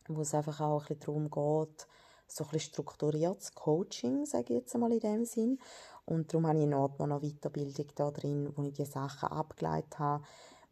wo 0.06 0.20
es 0.20 0.32
einfach 0.32 0.60
auch 0.60 0.82
ein 0.82 0.96
bisschen 0.96 1.30
darum 1.30 1.30
geht, 1.30 1.88
so 2.28 2.44
ein 2.44 2.50
bisschen 2.50 2.72
strukturiertes 2.72 3.54
Coaching, 3.54 4.26
sage 4.26 4.54
ich 4.54 4.60
jetzt 4.60 4.74
einmal 4.74 4.92
in 4.92 5.00
dem 5.00 5.24
Sinn. 5.24 5.58
Und 6.04 6.32
darum 6.32 6.46
habe 6.46 6.58
ich 6.58 6.64
in 6.64 6.74
Ordnung 6.74 7.08
noch 7.08 7.22
Weiterbildung 7.22 7.86
da 7.96 8.12
drin, 8.12 8.52
wo 8.54 8.62
ich 8.62 8.74
die 8.74 8.84
Sachen 8.84 9.28
abgeleitet 9.28 9.98
habe, 9.98 10.22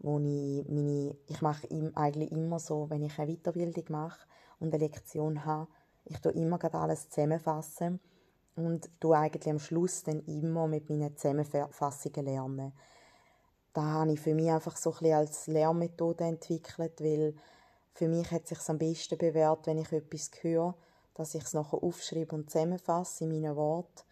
wo 0.04 0.18
ich 0.18 0.68
meine, 0.68 1.16
ich 1.26 1.40
mache 1.40 1.66
eigentlich 1.94 2.30
immer 2.30 2.58
so, 2.58 2.90
wenn 2.90 3.02
ich 3.02 3.18
eine 3.18 3.34
Weiterbildung 3.34 3.84
mache 3.88 4.26
und 4.60 4.74
eine 4.74 4.84
Lektion 4.84 5.46
habe, 5.46 5.66
ich 6.04 6.18
tue 6.18 6.32
immer 6.32 6.58
gerade 6.58 6.76
alles 6.76 7.08
zusammenfassen 7.08 8.00
und 8.54 8.90
tue 9.00 9.16
eigentlich 9.16 9.50
am 9.50 9.58
Schluss 9.58 10.02
dann 10.02 10.20
immer 10.26 10.68
mit 10.68 10.90
meinen 10.90 11.16
Zusammenfassungen 11.16 12.26
lernen. 12.26 12.72
Da 13.72 13.82
habe 13.82 14.12
ich 14.12 14.20
für 14.20 14.34
mich 14.34 14.50
einfach 14.50 14.76
so 14.76 14.90
ein 14.90 14.98
bisschen 14.98 15.14
als 15.14 15.46
Lernmethode 15.46 16.24
entwickelt, 16.24 17.00
weil 17.00 17.34
für 17.94 18.06
mich 18.06 18.30
hat 18.30 18.42
es 18.42 18.50
sich 18.50 18.68
am 18.68 18.76
besten 18.76 19.16
bewährt, 19.16 19.66
wenn 19.66 19.78
ich 19.78 19.90
etwas 19.90 20.30
höre, 20.42 20.74
dass 21.14 21.34
ich 21.34 21.44
es 21.44 21.54
nachher 21.54 21.82
aufschreibe 21.82 22.36
und 22.36 22.50
zusammenfasse 22.50 23.24
in 23.24 23.30
meinen 23.30 23.56
Worten. 23.56 24.03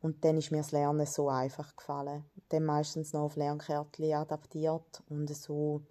Und 0.00 0.24
dann 0.24 0.36
ist 0.36 0.52
mir 0.52 0.58
das 0.58 0.72
Lernen 0.72 1.06
so 1.06 1.28
einfach 1.28 1.74
gefallen. 1.74 2.24
Dann 2.50 2.64
meistens 2.64 3.12
noch 3.12 3.22
auf 3.22 3.36
Lernkärtchen 3.36 4.14
adaptiert 4.14 5.02
und 5.08 5.34
so 5.34 5.82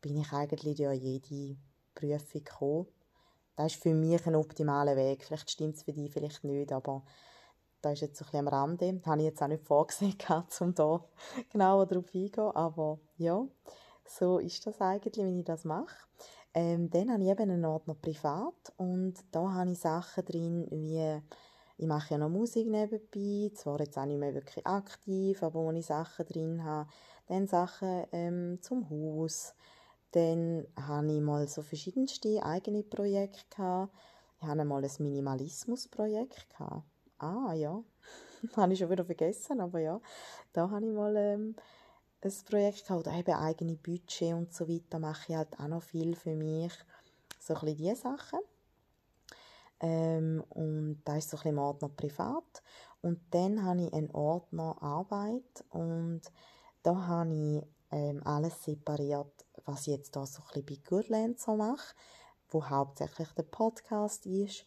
bin 0.00 0.16
ich 0.16 0.32
eigentlich 0.32 0.76
durch 0.76 1.00
jede 1.00 1.56
Prüfung 1.94 2.44
gekommen. 2.44 2.86
Das 3.56 3.72
ist 3.72 3.82
für 3.82 3.94
mich 3.94 4.26
ein 4.26 4.34
optimaler 4.34 4.96
Weg. 4.96 5.24
Vielleicht 5.24 5.50
stimmt 5.50 5.76
es 5.76 5.84
für 5.84 5.92
dich, 5.92 6.12
vielleicht 6.12 6.42
nicht, 6.42 6.72
aber 6.72 7.04
das 7.82 7.94
ist 7.94 8.00
jetzt 8.00 8.22
ein 8.22 8.24
bisschen 8.24 8.48
am 8.48 8.48
Rande. 8.48 8.94
Das 8.94 9.06
habe 9.06 9.20
ich 9.20 9.26
jetzt 9.26 9.42
auch 9.42 9.48
nicht 9.48 9.64
vorgesehen, 9.64 10.16
um 10.60 10.74
da 10.74 11.04
genauer 11.50 11.86
darauf 11.86 12.14
eingehen. 12.14 12.50
Aber 12.54 12.98
ja, 13.18 13.46
so 14.04 14.38
ist 14.38 14.66
das 14.66 14.80
eigentlich, 14.80 15.24
wenn 15.24 15.38
ich 15.38 15.44
das 15.44 15.64
mache. 15.64 16.06
Ähm, 16.54 16.90
dann 16.90 17.10
habe 17.10 17.22
ich 17.22 17.30
eben 17.30 17.50
einen 17.50 17.64
Ordner 17.64 17.94
privat 17.94 18.72
und 18.76 19.14
da 19.30 19.52
habe 19.52 19.70
ich 19.70 19.78
Sachen 19.78 20.24
drin, 20.24 20.66
wie 20.70 21.20
ich 21.82 21.88
mache 21.88 22.14
ja 22.14 22.18
noch 22.18 22.28
Musik 22.28 22.68
nebenbei, 22.68 23.50
zwar 23.56 23.80
jetzt 23.80 23.98
auch 23.98 24.04
nicht 24.04 24.20
mehr 24.20 24.32
wirklich 24.32 24.64
aktiv, 24.64 25.42
aber 25.42 25.64
wo 25.64 25.72
ich 25.72 25.84
Sachen 25.84 26.24
drin 26.26 26.62
habe. 26.62 26.88
Dann 27.26 27.48
Sachen 27.48 28.04
ähm, 28.12 28.58
zum 28.62 28.88
Haus. 28.88 29.52
Dann 30.12 30.64
habe 30.80 31.12
ich 31.12 31.20
mal 31.20 31.48
so 31.48 31.60
verschiedenste 31.60 32.40
eigene 32.44 32.84
Projekte 32.84 33.44
gehabt. 33.50 33.92
Ich 34.40 34.46
hatte 34.46 34.64
mal 34.64 34.84
ein 34.84 34.90
Minimalismus-Projekt. 34.96 36.54
Ah, 37.18 37.52
ja. 37.52 37.82
habe 38.56 38.72
ich 38.72 38.78
schon 38.78 38.90
wieder 38.90 39.04
vergessen, 39.04 39.60
aber 39.60 39.80
ja. 39.80 40.00
Da 40.52 40.70
habe 40.70 40.86
ich 40.86 40.92
mal 40.92 41.16
ähm, 41.16 41.56
ein 42.20 42.32
Projekt 42.48 42.86
gehabt, 42.86 43.08
oder 43.08 43.18
eben 43.18 43.34
eigene 43.34 43.74
Budget 43.74 44.34
und 44.34 44.54
so 44.54 44.68
weiter, 44.68 45.00
mache 45.00 45.32
ich 45.32 45.36
halt 45.36 45.58
auch 45.58 45.66
noch 45.66 45.82
viel 45.82 46.14
für 46.14 46.36
mich. 46.36 46.72
So 47.40 47.54
ein 47.54 47.60
bisschen 47.60 47.76
diese 47.76 47.96
Sachen. 47.96 48.38
Ähm, 49.82 50.42
und 50.48 51.02
da 51.04 51.16
ist 51.16 51.28
so 51.28 51.36
ein 51.36 51.42
bisschen 51.42 51.58
Ordner 51.58 51.88
privat. 51.90 52.62
Und 53.02 53.20
dann 53.32 53.64
habe 53.64 53.82
ich 53.82 53.92
einen 53.92 54.10
Ordner 54.12 54.80
Arbeit 54.80 55.64
und 55.70 56.22
da 56.84 57.06
habe 57.08 57.34
ich 57.34 57.62
ähm, 57.90 58.22
alles 58.24 58.62
separiert, 58.62 59.44
was 59.64 59.82
ich 59.82 59.94
jetzt 59.94 60.14
da 60.16 60.24
so 60.24 60.40
ein 60.42 60.62
bisschen 60.64 60.66
bei 60.66 60.88
Goodland 60.88 61.40
so 61.40 61.56
mache, 61.56 61.94
wo 62.48 62.64
hauptsächlich 62.64 63.28
der 63.32 63.42
Podcast 63.42 64.24
ist. 64.26 64.64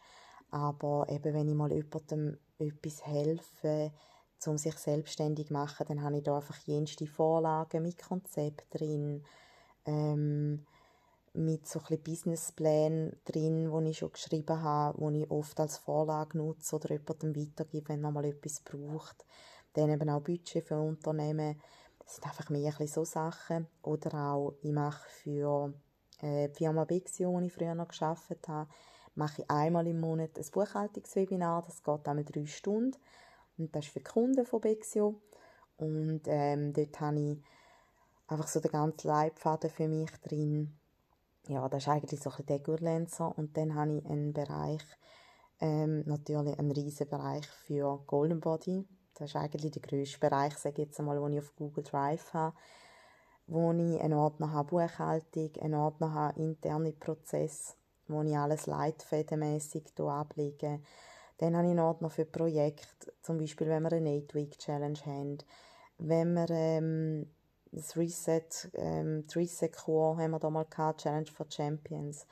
Aber 0.51 1.07
eben, 1.09 1.33
wenn 1.33 1.47
ich 1.47 1.55
mal 1.55 1.71
jemandem 1.71 2.37
etwas 2.59 3.05
helfe, 3.05 3.91
um 4.45 4.57
sich 4.57 4.75
selbstständig 4.75 5.47
zu 5.47 5.53
machen, 5.53 5.85
dann 5.87 6.03
habe 6.03 6.17
ich 6.17 6.23
da 6.23 6.35
einfach 6.35 6.57
jenste 6.65 7.07
Vorlagen 7.07 7.81
mit 7.81 8.01
Konzept 8.01 8.65
drin, 8.69 9.23
ähm, 9.85 10.65
mit 11.35 11.67
so 11.67 11.81
ein 11.89 11.99
Businessplänen 11.99 13.15
drin, 13.25 13.71
die 13.71 13.89
ich 13.89 13.97
schon 13.97 14.11
geschrieben 14.11 14.61
habe, 14.61 15.11
die 15.11 15.23
ich 15.23 15.31
oft 15.31 15.59
als 15.59 15.77
Vorlage 15.77 16.37
nutze 16.37 16.75
oder 16.75 16.91
jemandem 16.91 17.35
weitergebe, 17.35 17.89
wenn 17.89 18.01
man 18.01 18.13
mal 18.13 18.25
etwas 18.25 18.61
braucht. 18.61 19.25
Dann 19.73 19.89
eben 19.89 20.09
auch 20.09 20.21
Budget 20.21 20.63
für 20.63 20.79
Unternehmen. 20.79 21.59
Das 21.99 22.15
sind 22.15 22.25
einfach 22.25 22.49
mehr 22.49 22.73
ein 22.79 22.87
so 22.87 23.03
Sachen. 23.03 23.67
Oder 23.81 24.13
auch, 24.13 24.53
ich 24.61 24.71
mache 24.71 25.09
für 25.09 25.73
äh, 26.21 26.49
die 26.49 26.55
Firma 26.55 26.85
Bixi, 26.85 27.25
wo 27.25 27.39
ich 27.39 27.51
früher 27.51 27.75
noch 27.75 27.87
gearbeitet 27.87 28.47
habe, 28.47 28.69
mache 29.15 29.41
ich 29.41 29.49
einmal 29.49 29.87
im 29.87 29.99
Monat 29.99 30.37
ein 30.37 30.45
Buchhaltungswebinar. 30.51 31.63
Das 31.63 31.83
geht 31.83 32.07
einmal 32.07 32.25
drei 32.25 32.45
Stunden. 32.45 32.97
Und 33.57 33.75
das 33.75 33.85
ist 33.85 33.93
für 33.93 33.99
die 33.99 34.05
Kunden 34.05 34.45
von 34.45 34.61
Bexio. 34.61 35.21
Und 35.77 36.21
ähm, 36.25 36.73
dort 36.73 36.99
habe 37.01 37.19
ich 37.19 37.43
einfach 38.27 38.47
so 38.47 38.59
den 38.59 38.71
ganzen 38.71 39.07
Leitfaden 39.07 39.69
für 39.69 39.87
mich 39.87 40.11
drin. 40.21 40.77
Ja, 41.47 41.67
das 41.69 41.83
ist 41.83 41.89
eigentlich 41.89 42.19
so 42.19 42.31
ein 42.31 42.45
der 42.45 42.59
Gurlenzer. 42.59 43.37
Und 43.37 43.55
dann 43.57 43.75
habe 43.75 43.97
ich 43.97 44.05
einen 44.05 44.33
Bereich, 44.33 44.81
ähm, 45.59 46.03
natürlich 46.05 46.57
einen 46.57 46.71
riesen 46.71 47.07
Bereich 47.07 47.45
für 47.47 47.99
Golden 48.07 48.39
Body. 48.39 48.87
Das 49.13 49.29
ist 49.29 49.35
eigentlich 49.35 49.71
der 49.71 49.81
grösste 49.81 50.19
Bereich, 50.19 50.57
sage 50.57 50.81
ich 50.81 50.87
jetzt 50.87 50.99
einmal, 50.99 51.19
den 51.19 51.33
ich 51.33 51.39
auf 51.39 51.55
Google 51.55 51.83
Drive 51.83 52.33
habe. 52.33 52.55
Wo 53.47 53.71
ich 53.71 54.01
einen 54.01 54.13
Ordner 54.13 54.51
habe 54.51 54.69
Buchhaltung, 54.69 55.51
einen 55.61 55.75
Ordner 55.75 56.13
habe 56.13 56.39
interne 56.41 56.93
Prozesse, 56.93 57.75
wo 58.07 58.23
ich 58.23 58.35
alles 58.35 58.65
leitfädenmässig 58.65 59.83
ablege 59.99 60.81
dann 61.37 61.55
habe 61.55 61.65
ich 61.65 61.71
einen 61.71 61.79
Ordner 61.79 62.09
für 62.09 62.25
Projekte, 62.25 63.13
zum 63.21 63.37
Beispiel 63.37 63.67
wenn 63.67 63.83
wir 63.83 63.91
eine 63.91 64.09
8-Week-Challenge 64.09 64.99
haben, 65.05 65.37
wenn 65.97 66.33
wir 66.33 66.49
ähm, 66.49 67.29
das 67.71 67.97
Reset, 67.97 68.69
ähm, 68.73 69.25
die 69.27 69.39
Reset 69.39 69.69
Core 69.69 70.21
haben 70.21 70.31
wir 70.31 70.39
da 70.39 70.49
mal 70.49 70.65
gehabt, 70.65 71.01
Challenge 71.01 71.29
for 71.31 71.45
Champions, 71.49 72.25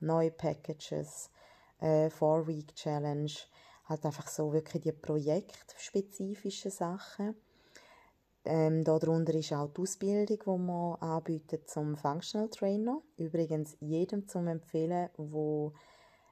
neue 0.00 0.30
Packages, 0.30 1.30
äh, 1.80 2.08
4-Week-Challenge, 2.08 3.30
halt 3.84 4.04
einfach 4.04 4.28
so 4.28 4.52
wirklich 4.52 4.82
die 4.82 4.92
projektspezifischen 4.92 6.70
Sachen. 6.70 7.34
Ähm, 8.44 8.84
darunter 8.84 9.34
ist 9.34 9.52
auch 9.52 9.68
die 9.68 9.82
Ausbildung, 9.82 10.38
die 10.44 10.62
man 10.66 10.94
anbietet 10.96 11.68
zum 11.68 11.96
Functional 11.96 12.48
Trainer. 12.48 13.02
Übrigens 13.16 13.76
jedem 13.80 14.26
zum 14.26 14.46
empfehlen, 14.46 15.10
wo 15.16 15.74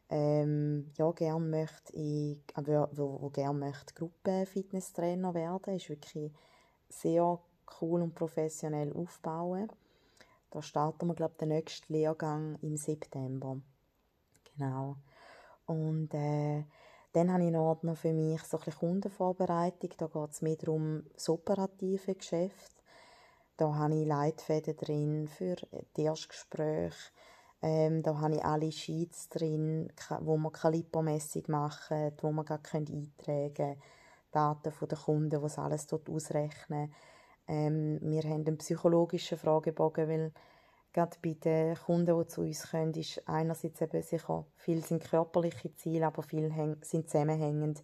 ähm, 0.09 0.93
ja, 0.97 1.11
gerne 1.13 1.45
möchte 1.45 1.93
ich, 1.95 2.39
äh, 2.57 2.87
wo, 2.93 3.21
wo 3.21 3.31
gerne 3.31 3.59
möchte 3.59 3.95
Gruppenfitnesstrainer 3.95 5.35
werden, 5.35 5.75
ist 5.75 5.89
wirklich 5.89 6.33
sehr 6.89 7.41
cool 7.81 8.03
und 8.03 8.15
professionell 8.15 8.93
aufbauen. 8.93 9.69
Da 10.51 10.63
starten 10.63 11.07
wir, 11.07 11.15
glaube 11.15 11.33
ich, 11.33 11.39
den 11.39 11.49
nächsten 11.49 11.93
Lehrgang 11.93 12.59
im 12.63 12.77
September. 12.77 13.61
Genau. 14.57 14.97
Und 15.67 16.15
äh, 16.15 16.65
dann 17.13 17.33
habe 17.33 17.43
ich 17.43 17.49
einen 17.49 17.57
Ordner 17.57 17.97
für 17.97 18.13
mich 18.13 18.43
so 18.43 18.59
ein 18.59 18.73
Kundenvorbereitung. 18.73 19.91
Da 19.99 20.07
geht 20.07 20.31
es 20.31 20.43
mehr 20.43 20.57
darum, 20.57 21.05
das 21.15 21.29
operative 21.29 22.15
Geschäft. 22.15 22.73
Da 23.57 23.75
habe 23.75 23.95
ich 23.95 24.07
Leitfäden 24.07 24.77
drin 24.77 25.29
für 25.29 25.57
die 25.97 26.03
Erstgespräche, 26.03 27.11
Ähm, 27.63 28.03
da 28.03 28.21
habe 28.21 28.35
ich 28.35 28.45
alle 28.45 28.71
Sheets 28.71 29.31
drin, 29.31 29.91
wo 30.21 30.37
man 30.37 30.53
Kalipomessung 30.53 31.45
machen 31.49 32.13
wo 32.21 32.31
man 32.31 32.45
gerade 32.45 32.63
eintragen 32.75 33.55
können. 33.55 33.83
Daten 34.31 34.73
der 34.89 34.99
Kunden, 34.99 35.31
die 35.31 35.59
alles 35.59 35.87
dort 35.87 36.11
ausrechnen. 36.11 36.93
Ähm, 37.49 37.99
wir 38.03 38.23
haben 38.23 38.47
einen 38.47 38.59
psychologischen 38.59 39.39
Fragebogen, 39.39 40.09
weil 40.09 40.33
gerade 40.93 41.17
bei 41.23 41.35
den 41.35 41.77
Kunden, 41.77 42.19
die 42.19 42.27
zu 42.27 42.41
uns 42.41 42.71
kommen, 42.71 42.95
ist 42.95 43.23
einerseits 43.29 43.81
eben 43.81 44.03
sicher, 44.03 44.47
viel 44.57 44.83
sind 44.85 45.05
körperliche 45.05 45.75
Ziele, 45.75 46.07
aber 46.07 46.23
viel 46.23 46.51
sind 46.83 47.11
zusammenhängend 47.11 47.83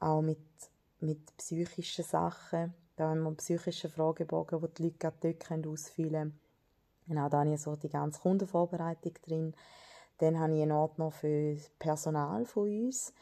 auch 0.00 0.20
mit, 0.20 0.40
mit 1.00 1.36
psychischen 1.36 2.04
Sachen. 2.04 2.74
Da 2.96 3.08
haben 3.10 3.20
wir 3.20 3.28
einen 3.28 3.36
psychischen 3.36 3.90
Fragebogen, 3.90 4.60
wo 4.60 4.66
die 4.66 4.84
Leute 4.84 4.98
gerade 4.98 5.16
dort 5.20 5.66
ausfüllen 5.66 6.12
können. 6.12 6.40
Genau, 7.06 7.28
da 7.28 7.40
habe 7.40 7.54
ich 7.54 7.60
so 7.60 7.76
die 7.76 7.88
ganze 7.88 8.20
Kundenvorbereitung 8.20 9.14
drin. 9.22 9.54
Dann 10.18 10.38
habe 10.38 10.54
ich 10.54 10.62
einen 10.62 10.72
Ordner 10.72 11.10
für 11.10 11.54
das 11.54 11.70
Personal 11.78 12.44
von 12.44 12.68
uns, 12.68 13.12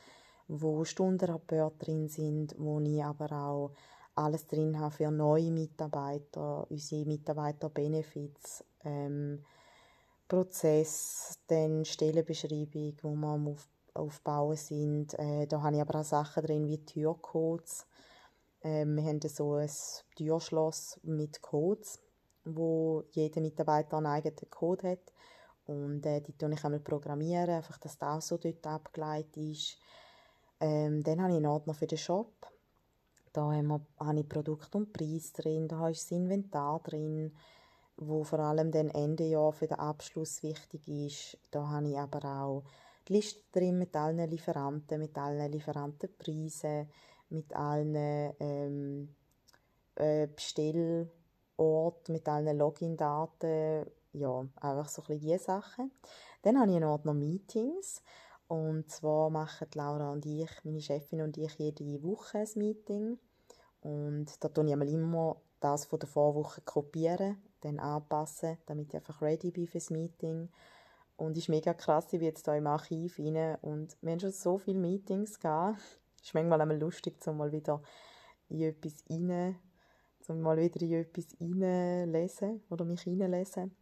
wo 0.49 0.85
Stundenrapporte 0.85 1.85
drin 1.85 2.09
sind, 2.09 2.55
wo 2.59 2.81
ich 2.81 3.03
aber 3.03 3.33
auch 3.33 3.71
alles 4.15 4.47
drin 4.47 4.79
habe 4.79 4.95
für 4.95 5.11
neue 5.11 5.51
Mitarbeiter, 5.51 6.71
unsere 6.71 7.05
Mitarbeiter-Benefits, 7.05 8.65
ähm, 8.85 9.45
Prozess, 10.29 11.39
dann 11.49 11.85
Stellenbeschreibung, 11.85 12.97
wo 13.03 13.15
wir 13.15 13.51
auf, 13.51 13.69
aufbauen 13.95 14.57
sind. 14.57 15.19
Äh, 15.19 15.47
da 15.47 15.61
habe 15.63 15.77
ich 15.77 15.83
aber 15.83 16.01
auch 16.01 16.05
Sachen 16.05 16.45
drin 16.45 16.69
wie 16.69 16.85
Türcodes. 16.85 17.87
Ähm, 18.63 18.97
wir 18.97 19.05
haben 19.05 19.21
so 19.23 19.55
ein 19.55 19.71
Türschloss 20.17 21.01
mit 21.03 21.43
Codes, 21.43 22.01
wo 22.45 23.05
jeder 23.11 23.41
Mitarbeiter 23.41 23.97
einen 23.97 24.07
eigenen 24.07 24.51
Code 24.51 24.91
hat. 24.91 25.13
Und 25.67 26.05
äh, 26.07 26.21
die 26.21 26.37
tue 26.37 26.53
ich 26.53 26.65
einmal 26.65 26.81
programmieren, 26.81 27.51
einfach, 27.51 27.79
dass 27.79 27.99
das 27.99 28.09
auch 28.09 28.23
so 28.23 28.37
dort 28.39 28.67
abgeleitet 28.67 29.37
ist. 29.37 29.79
Ähm, 30.61 31.03
dann 31.03 31.21
habe 31.23 31.33
ich 31.33 31.37
einen 31.37 31.47
Ordner 31.47 31.75
für 31.75 31.87
den 31.87 31.99
Shop. 31.99 32.33
Da 33.33 33.53
habe 33.53 34.21
ich 34.21 34.29
Produkt 34.29 34.75
und 34.75 34.93
Preis 34.93 35.33
drin, 35.33 35.69
da 35.69 35.79
habe 35.79 35.93
ich 35.93 35.99
das 35.99 36.11
Inventar 36.11 36.81
drin, 36.81 37.33
wo 37.97 38.25
vor 38.25 38.41
allem 38.41 38.71
dann 38.73 38.89
Ende 38.89 39.25
Jahr 39.25 39.53
für 39.53 39.67
den 39.67 39.79
Abschluss 39.79 40.43
wichtig 40.43 40.89
ist. 40.89 41.39
Da 41.51 41.69
habe 41.69 41.91
ich 41.91 41.99
aber 41.99 42.25
auch 42.25 42.65
die 43.07 43.15
Liste 43.15 43.43
drin 43.53 43.79
mit 43.79 43.95
allen 43.95 44.29
Lieferanten, 44.29 44.99
mit 44.99 45.17
allen 45.17 45.51
Lieferantenpreisen, 45.53 46.89
mit 47.29 47.55
allen 47.55 48.35
ähm, 48.41 49.15
äh, 49.95 50.27
Bestell 50.27 51.09
Ort 51.61 52.09
mit 52.09 52.27
allen 52.27 52.57
Login-Daten, 52.57 53.85
ja, 54.15 54.47
einfach 54.57 54.89
so 54.89 55.03
ein 55.03 55.07
bisschen 55.09 55.21
diese 55.21 55.45
Sachen. 55.45 55.93
Dann 56.43 56.59
habe 56.59 56.71
ich 56.71 56.77
einen 56.77 56.87
Ordner 56.87 57.13
Meetings 57.13 58.03
und 58.51 58.91
zwar 58.91 59.31
machen 59.31 59.69
Laura 59.75 60.11
und 60.11 60.27
ich, 60.27 60.51
meine 60.65 60.81
Chefin 60.81 61.23
und 61.23 61.39
ich, 61.39 61.55
jede 61.55 62.03
Woche 62.03 62.39
ein 62.39 62.49
Meeting 62.57 63.17
und 63.81 64.27
da 64.41 64.49
tue 64.49 64.67
ich 64.67 64.73
immer 64.73 65.37
das 65.61 65.85
von 65.85 66.01
der 66.01 66.09
Vorwoche 66.09 66.61
kopieren, 66.63 67.41
dann 67.61 67.79
anpassen, 67.79 68.59
damit 68.67 68.89
ich 68.89 68.97
einfach 68.97 69.23
ready 69.23 69.53
bin 69.53 69.69
fürs 69.69 69.91
Meeting. 69.91 70.49
Und 71.17 71.37
es 71.37 71.45
ist 71.45 71.49
mega 71.49 71.75
krass, 71.75 72.07
ich 72.07 72.19
bin 72.19 72.23
jetzt 72.23 72.45
hier 72.45 72.57
im 72.57 72.67
Archiv 72.67 73.21
rein 73.21 73.57
und 73.63 73.97
wir 74.03 74.11
haben 74.11 74.21
schon 74.21 74.33
so 74.33 74.59
viele 74.59 74.81
Meetings 74.81 75.39
gehabt. 75.39 75.79
Es 76.17 76.23
ist 76.25 76.35
manchmal 76.35 76.61
einmal 76.61 76.79
lustig, 76.79 77.25
um 77.29 77.37
mal 77.37 77.53
wieder 77.53 77.81
in 78.49 78.63
etwas 78.63 79.05
rein 79.09 79.57
um 80.27 80.41
mal 80.41 80.59
wieder 80.59 80.83
in 80.83 80.93
etwas 80.93 81.37
reinlesen 81.41 82.63
oder 82.69 82.85
mich 82.85 83.07
reinlesen. 83.07 83.77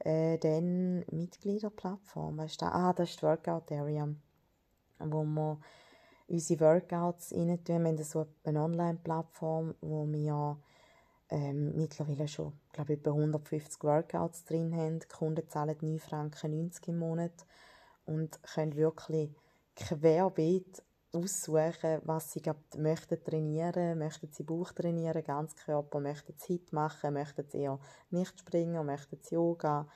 Äh, 0.00 0.38
dann 0.38 1.04
Mitgliederplattform, 1.10 2.38
weißt 2.38 2.62
du, 2.62 2.66
ah, 2.66 2.92
das 2.92 3.10
ist 3.10 3.20
die 3.20 3.26
Workout 3.26 3.70
Area, 3.70 4.08
wo 4.98 5.24
wir 5.24 5.58
unsere 6.26 6.60
Workouts 6.60 7.32
rein 7.32 7.62
tun. 7.64 7.82
Wir 7.82 7.90
haben 7.90 8.02
so 8.02 8.26
eine 8.44 8.62
Online-Plattform, 8.62 9.74
wo 9.80 10.06
wir 10.06 10.58
ähm, 11.28 11.76
mittlerweile 11.76 12.28
schon, 12.28 12.52
glaube 12.72 12.94
ich, 12.94 13.00
etwa 13.00 13.10
150 13.10 13.82
Workouts 13.82 14.44
drin 14.44 14.74
haben. 14.74 15.00
Die 15.00 15.08
Kunden 15.08 15.46
zahlen 15.48 15.76
9 15.80 15.98
Franken 15.98 16.50
90 16.50 16.88
im 16.88 16.98
Monat 16.98 17.46
und 18.06 18.42
können 18.42 18.76
wirklich 18.76 19.30
querbeet 19.76 20.82
aussuchen, 21.12 22.00
was 22.04 22.32
sie 22.32 22.42
möchten 22.76 23.22
trainieren. 23.24 23.98
Möchten 23.98 24.30
sie 24.32 24.42
Bauch 24.42 24.72
trainieren, 24.72 25.24
ganz 25.24 25.56
Körper, 25.56 26.00
möchten 26.00 26.34
sie 26.36 26.54
Hit 26.54 26.72
machen, 26.72 27.14
möchten 27.14 27.44
sie 27.48 27.62
eher 27.62 27.78
nicht 28.10 28.38
springen, 28.38 28.86
möchten 28.86 29.18
sie 29.22 29.34
Yoga, 29.34 29.88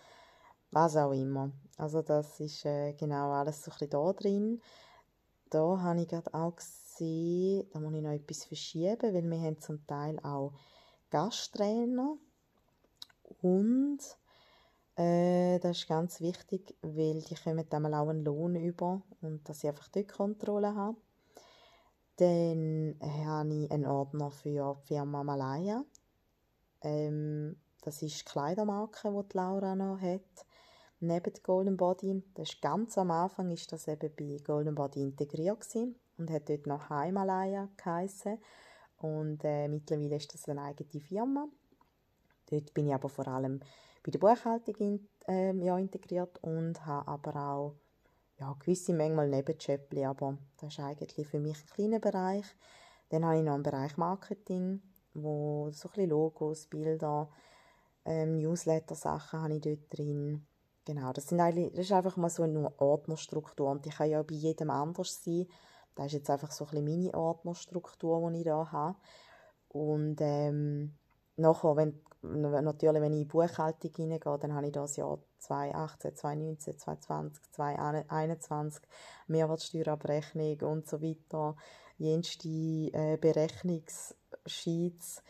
was 0.71 0.97
auch 0.97 1.13
immer. 1.13 1.53
Also 1.77 2.03
das 2.03 2.41
ist 2.41 2.65
äh, 2.65 2.93
genau 2.95 3.33
alles 3.33 3.63
so 3.63 3.71
ein 3.71 3.75
bisschen 3.75 3.91
da 3.91 4.13
drin. 4.13 4.61
Da 5.51 5.81
habe 5.81 6.01
ich 6.01 6.09
gerade 6.09 6.35
auch 6.35 6.57
gesehen, 6.57 7.69
da 7.73 7.81
muss 7.81 7.95
ich 7.95 8.03
noch 8.03 8.11
etwas 8.11 8.45
verschieben, 8.45 9.15
weil 9.15 9.31
wir 9.31 9.41
haben 9.41 9.61
zum 9.61 9.87
Teil 9.87 10.19
auch 10.21 10.53
Gasttrainer 11.11 12.17
und 13.41 14.01
äh, 14.97 15.59
das 15.59 15.79
ist 15.79 15.89
ganz 15.89 16.21
wichtig, 16.21 16.77
weil 16.83 17.21
die 17.23 17.35
kommen 17.35 17.67
dann 17.69 17.93
auch 17.95 18.09
einen 18.09 18.25
Lohn 18.25 18.55
über 18.55 19.03
und 19.21 19.49
dass 19.49 19.65
ich 19.65 19.71
einfach 19.71 19.89
dort 19.89 20.09
Kontrolle 20.09 20.75
habe. 20.75 20.97
Dann 22.17 22.97
habe 23.03 23.55
ich 23.55 23.71
einen 23.73 23.87
Ordner 23.87 24.31
für 24.31 24.77
die 24.81 24.87
Firma 24.87 25.25
Malaya. 25.25 25.85
Ähm, 26.83 27.57
das 27.83 28.03
ist 28.03 28.21
die 28.21 28.25
Kleidermarke, 28.25 29.11
die, 29.11 29.29
die 29.29 29.37
Laura 29.37 29.75
noch 29.75 30.01
hat. 30.01 30.47
Neben 31.01 31.33
Golden 31.43 31.77
Body. 31.77 32.23
Das 32.35 32.51
ist 32.51 32.63
ganz 32.63 32.97
am 32.97 33.11
Anfang 33.11 33.51
ist 33.51 33.73
das 33.73 33.89
eben 33.89 34.11
bei 34.17 34.39
Golden 34.45 34.77
Body 34.77 35.03
integriert 35.03 35.67
und 36.19 36.31
hat 36.31 36.49
dort 36.49 36.67
noch 36.67 36.89
Heimalaya 36.89 37.69
geheissen. 37.77 38.39
Und 38.99 39.41
äh, 39.43 39.67
mittlerweile 39.67 40.17
ist 40.17 40.33
das 40.33 40.49
eine 40.49 40.63
eigene 40.63 41.03
Firma. 41.03 41.49
Dort 42.49 42.73
bin 42.73 42.87
ich 42.87 42.95
aber 42.95 43.09
vor 43.09 43.27
allem 43.27 43.61
bei 44.05 44.11
der 44.11 44.19
Buchhaltung 44.19 44.75
in, 44.77 45.09
äh, 45.27 45.53
ja, 45.65 45.79
integriert 45.79 46.39
und 46.43 46.85
habe 46.85 47.09
aber 47.09 47.37
auch 47.37 47.75
ja, 48.39 48.55
gewisse 48.59 48.93
manchmal 48.93 49.29
Nebenjobs, 49.29 49.97
aber 50.05 50.37
das 50.59 50.75
ist 50.75 50.81
eigentlich 50.81 51.27
für 51.27 51.41
mich 51.41 51.57
ein 51.57 51.75
kleiner 51.75 52.01
Bereich. 52.01 52.45
Dann 53.09 53.25
habe 53.25 53.39
ich 53.39 53.43
noch 53.43 53.55
einen 53.55 53.63
Bereich 53.63 53.97
Marketing, 53.97 54.83
wo 55.15 55.71
so 55.73 55.89
ein 55.89 55.93
bisschen 55.93 56.11
Logos, 56.11 56.67
Bilder, 56.67 57.31
ähm, 58.05 58.39
Newsletter-Sachen 58.39 59.41
habe 59.41 59.55
ich 59.55 59.61
dort 59.63 59.97
drin. 59.97 60.47
Genau, 60.85 61.13
das, 61.13 61.29
sind 61.29 61.41
eigentlich, 61.41 61.73
das 61.73 61.87
ist 61.87 61.93
einfach 61.93 62.17
mal 62.19 62.29
so 62.29 62.43
eine 62.43 62.71
Ordnerstruktur 62.79 63.71
und 63.71 63.87
die 63.87 63.91
kann 63.91 64.11
ja 64.11 64.23
bei 64.23 64.35
jedem 64.35 64.71
anders 64.71 65.25
sein. 65.25 65.47
Das 65.95 66.07
ist 66.07 66.13
jetzt 66.13 66.31
einfach 66.31 66.51
so 66.51 66.65
ein 66.67 66.71
bisschen 66.71 66.85
meine 66.85 67.15
Ordnerstruktur, 67.15 68.31
die 68.31 68.39
ich 68.39 68.45
da 68.45 68.71
habe. 68.71 68.97
Und 69.69 70.17
ähm, 70.21 70.95
nachher, 71.37 71.77
wenn, 71.77 72.01
natürlich, 72.23 73.03
wenn 73.03 73.13
ich 73.13 73.21
in 73.21 73.29
die 73.29 73.33
Buchhaltung 73.33 73.91
hineingehe, 73.95 74.39
dann 74.39 74.55
habe 74.55 74.67
ich 74.67 74.73
das 74.73 74.97
Jahr 74.97 75.19
2018, 75.39 76.17
2019, 76.17 76.79
2020, 76.79 77.53
2021, 77.53 78.83
Mehrwertsteuerabrechnung 79.27 80.61
und 80.63 80.89
so 80.89 81.03
weiter, 81.03 81.57
jenste 81.99 82.49
äh, 82.49 83.19
Berechnungssheets. 83.21 85.23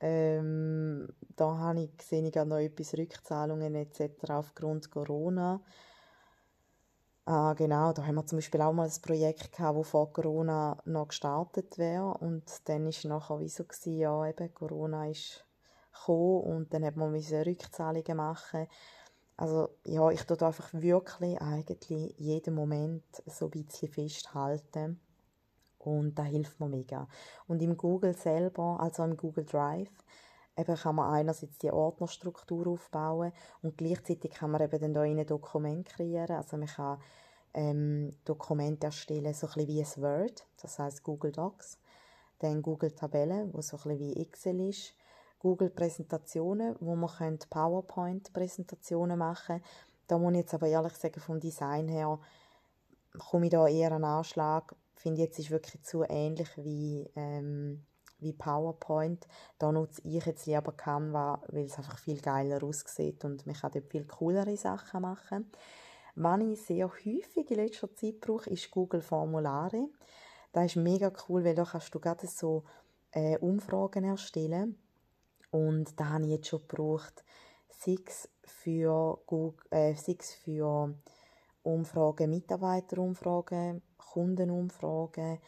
Ähm, 0.00 1.08
da 1.36 1.58
habe 1.58 1.82
ich 1.82 1.96
gesehen, 1.96 2.26
ich 2.26 2.34
noch 2.34 2.58
etwas 2.58 2.94
Rückzahlungen 2.94 3.74
etc. 3.76 4.30
aufgrund 4.30 4.90
Corona. 4.90 5.60
Ah, 7.24 7.54
genau, 7.54 7.92
da 7.92 8.04
haben 8.04 8.16
wir 8.16 8.26
zum 8.26 8.38
Beispiel 8.38 8.60
auch 8.62 8.72
mal 8.72 8.88
ein 8.88 9.00
Projekt 9.00 9.52
gehabt, 9.52 9.78
das 9.78 9.88
vor 9.88 10.12
Corona 10.12 10.76
noch 10.86 11.06
gestartet 11.06 11.78
wäre 11.78 12.14
und 12.14 12.68
dann 12.68 12.84
war 12.84 13.08
nachher 13.08 13.38
wie 13.38 13.48
so, 13.48 13.62
gewesen, 13.62 13.96
ja 13.96 14.26
eben, 14.26 14.52
Corona 14.52 15.08
ist 15.08 15.44
gekommen 15.92 16.42
und 16.42 16.74
dann 16.74 16.84
hat 16.84 16.96
man 16.96 17.14
Rückzahlungen 17.14 18.16
machen 18.16 18.66
also 19.36 19.70
ja, 19.84 20.08
ich 20.10 20.22
tue 20.22 20.40
einfach 20.40 20.72
wirklich 20.72 21.40
eigentlich 21.40 22.14
jeden 22.18 22.54
Moment 22.54 23.02
so 23.26 23.46
ein 23.46 23.50
bisschen 23.50 23.88
festhalten 23.88 25.00
und 25.78 26.14
da 26.16 26.22
hilft 26.22 26.60
mir 26.60 26.68
mega. 26.68 27.08
Und 27.48 27.60
im 27.60 27.76
Google 27.76 28.16
selber, 28.16 28.78
also 28.78 29.02
im 29.02 29.16
Google 29.16 29.44
Drive, 29.44 29.90
eben 30.56 30.76
kann 30.76 30.94
man 30.94 31.12
einerseits 31.12 31.58
die 31.58 31.72
Ordnerstruktur 31.72 32.68
aufbauen 32.68 33.32
und 33.62 33.76
gleichzeitig 33.76 34.32
kann 34.32 34.52
man 34.52 34.62
eben 34.62 34.80
dann 34.80 34.94
da 34.94 35.00
ein 35.00 35.26
Dokument 35.26 35.88
kreieren. 35.88 36.36
Also 36.36 36.56
man 36.56 36.68
kann 36.68 37.00
ähm, 37.54 38.14
Dokumente 38.24 38.86
erstellen, 38.86 39.34
so 39.34 39.48
ein 39.48 39.66
bisschen 39.66 39.68
wie 39.68 39.82
ein 39.82 40.02
Word, 40.02 40.46
das 40.60 40.78
heißt 40.78 41.02
Google 41.02 41.32
Docs, 41.32 41.78
dann 42.38 42.62
Google 42.62 42.92
Tabellen, 42.92 43.52
wo 43.52 43.60
so 43.60 43.76
ein 43.76 43.82
bisschen 43.82 43.98
wie 43.98 44.20
Excel 44.20 44.68
ist 44.68 44.94
Google-Präsentationen, 45.42 46.76
wo 46.80 46.94
man 46.94 47.38
PowerPoint-Präsentationen 47.50 49.18
machen 49.18 49.56
können. 49.58 49.64
Da 50.06 50.18
muss 50.18 50.32
ich 50.32 50.38
jetzt 50.38 50.54
aber 50.54 50.68
ehrlich 50.68 50.94
sagen, 50.94 51.20
vom 51.20 51.40
Design 51.40 51.88
her 51.88 52.18
komme 53.18 53.46
ich 53.46 53.50
da 53.50 53.66
eher 53.66 53.92
einen 53.92 54.04
Anschlag. 54.04 54.74
Finde, 54.94 55.22
jetzt 55.22 55.38
ist 55.40 55.50
wirklich 55.50 55.82
zu 55.82 56.04
ähnlich 56.08 56.48
wie 56.56 57.10
ähm, 57.16 57.84
wie 58.22 58.32
PowerPoint. 58.32 59.26
Da 59.58 59.72
nutze 59.72 60.00
ich 60.04 60.24
jetzt 60.24 60.46
lieber 60.46 60.72
Canva, 60.72 61.42
weil 61.48 61.64
es 61.64 61.76
einfach 61.76 61.98
viel 61.98 62.20
geiler 62.20 62.62
aussieht 62.62 63.24
und 63.24 63.44
man 63.46 63.56
kann 63.56 63.72
dort 63.72 63.90
viel 63.90 64.06
coolere 64.06 64.56
Sachen 64.56 65.02
machen. 65.02 65.50
Was 66.14 66.40
ich 66.40 66.62
sehr 66.62 66.88
häufig 66.88 67.50
in 67.50 67.56
letzter 67.56 67.92
Zeit 67.94 68.20
brauche, 68.20 68.50
ist 68.50 68.70
Google 68.70 69.00
Formulare. 69.00 69.88
Das 70.52 70.66
ist 70.66 70.76
mega 70.76 71.10
cool, 71.28 71.44
weil 71.44 71.54
da 71.54 71.64
kannst 71.64 71.94
du 71.94 71.98
gerade 71.98 72.26
so 72.26 72.64
äh, 73.12 73.38
Umfragen 73.38 74.04
erstellen. 74.04 74.78
Und 75.52 76.00
da 76.00 76.08
habe 76.08 76.24
ich 76.24 76.30
jetzt 76.30 76.48
schon 76.48 76.66
gebraucht, 76.66 77.24
sechs 77.68 78.28
für, 78.42 79.18
Google, 79.26 79.64
äh, 79.70 79.94
sechs 79.94 80.34
für 80.34 80.94
Umfragen, 81.62 82.30
Mitarbeiterumfragen, 82.30 83.82
Kundenumfragen, 83.96 85.38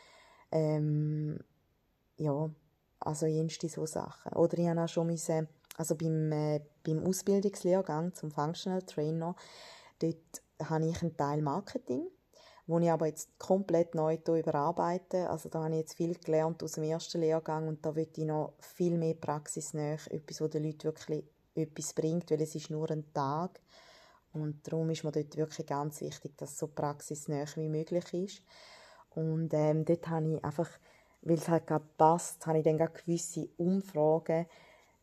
ähm, 0.53 1.39
ja, 2.17 2.51
also 3.01 3.27
jenste 3.27 3.69
so 3.69 3.87
Sachen. 3.87 4.33
Oder 4.35 4.59
ich 4.59 4.69
habe 4.69 4.85
auch 4.85 4.89
schon 4.89 5.07
müssen, 5.07 5.49
also 5.77 5.97
beim, 5.97 6.31
äh, 6.33 6.61
beim 6.85 7.05
Ausbildungslehrgang 7.05 8.15
zum 8.15 8.31
Functional 8.31 8.83
Trainer, 8.83 9.35
dort 9.99 10.43
habe 10.63 10.87
ich 10.87 11.03
einen 11.03 11.17
Teil 11.17 11.43
Marketing, 11.43 12.07
wo 12.67 12.79
ich 12.79 12.91
aber 12.91 13.07
jetzt 13.07 13.39
komplett 13.39 13.95
neu 13.95 14.19
überarbeite. 14.27 15.29
Also 15.29 15.49
da 15.49 15.65
habe 15.65 15.75
ich 15.75 15.81
jetzt 15.81 15.95
viel 15.95 16.15
gelernt 16.15 16.63
aus 16.63 16.73
dem 16.73 16.85
ersten 16.85 17.21
Lehrgang 17.21 17.69
und 17.69 17.85
da 17.85 17.93
möchte 17.93 18.21
ich 18.21 18.27
noch 18.27 18.55
viel 18.61 18.97
mehr 18.97 19.15
praxisnäher, 19.15 19.99
etwas, 20.11 20.41
wo 20.41 20.49
den 20.49 20.65
Leuten 20.65 20.85
wirklich 20.85 21.25
etwas 21.55 21.93
bringt, 21.93 22.31
weil 22.31 22.41
es 22.41 22.55
ist 22.55 22.71
nur 22.71 22.91
ein 22.91 23.05
Tag 23.13 23.61
und 24.35 24.67
darum 24.67 24.91
ist 24.91 25.05
mir 25.05 25.13
dort 25.13 25.37
wirklich 25.37 25.67
ganz 25.67 26.01
wichtig, 26.01 26.37
dass 26.37 26.53
es 26.53 26.59
so 26.59 26.67
praxisnäher 26.67 27.47
wie 27.55 27.69
möglich 27.69 28.13
ist. 28.13 28.43
Und 29.11 29.55
ähm, 29.55 29.85
dort 29.85 30.09
habe 30.09 30.35
ich 30.35 30.45
einfach, 30.45 30.69
weil 31.23 31.37
es 31.37 31.49
halt 31.49 31.69
gerade 31.69 31.85
passt, 31.97 32.45
habe 32.47 32.59
ich 32.59 32.65
dann 32.65 32.79
gewisse 32.79 33.49
Umfragen 33.57 34.47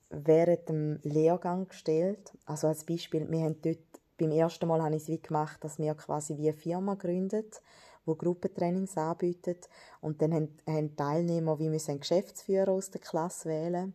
während 0.10 0.68
dem 0.68 1.00
Lehrgang 1.04 1.70
gestellt. 1.70 2.34
Also 2.46 2.68
als 2.68 2.84
Beispiel, 2.84 3.30
wir 3.32 3.46
haben 3.46 3.62
dort, 3.62 3.78
beim 4.22 4.32
ersten 4.32 4.68
Mal 4.68 4.82
habe 4.82 4.96
ich 4.96 5.04
es 5.04 5.08
wie 5.08 5.22
gemacht, 5.22 5.64
dass 5.64 5.80
wir 5.80 5.96
quasi 5.96 6.38
wie 6.38 6.50
eine 6.50 6.58
Firma 6.58 6.96
gründet, 6.96 7.62
wo 8.06 8.16
Gruppentrainings 8.16 8.98
anbietet. 8.98 9.68
Und 10.00 10.22
dann 10.22 10.34
haben, 10.34 10.58
haben 10.68 10.96
Teilnehmer 10.96 11.60
wie 11.60 11.70
müssen 11.70 12.00
Geschäftsführer 12.00 12.72
aus 12.72 12.92
der 12.92 13.02
Klasse 13.02 13.50
wählen 13.50 13.94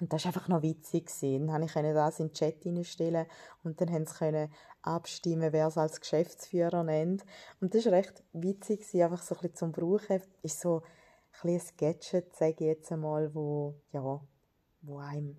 und 0.00 0.12
das 0.12 0.24
war 0.24 0.30
einfach 0.30 0.48
noch 0.48 0.62
witzig. 0.62 1.06
Gewesen. 1.06 1.46
Dann 1.46 1.66
konnte 1.66 1.88
ich 1.88 1.94
das 1.94 2.20
in 2.20 2.28
den 2.28 2.34
Chat 2.34 2.62
hineinstellen 2.62 3.26
und 3.64 3.80
dann 3.80 3.88
konnten 3.88 4.06
sie 4.06 4.48
abstimmen, 4.82 5.52
wer 5.52 5.66
es 5.66 5.78
als 5.78 6.00
Geschäftsführer 6.00 6.84
nennt. 6.84 7.24
Und 7.60 7.74
das 7.74 7.86
war 7.86 7.92
recht 7.92 8.22
witzig, 8.32 8.80
gewesen, 8.80 9.02
einfach 9.02 9.22
so 9.22 9.34
ein 9.34 9.40
bisschen 9.40 9.56
zum 9.56 9.72
Brauchen. 9.72 10.22
Ist 10.42 10.60
so 10.60 10.82
ein, 11.42 11.50
ein 11.50 11.62
Gadget, 11.76 12.34
sage 12.34 12.52
ich 12.52 12.60
jetzt 12.60 12.92
einmal, 12.92 13.34
wo, 13.34 13.74
ja, 13.92 14.20
wo 14.82 14.98
einem, 14.98 15.36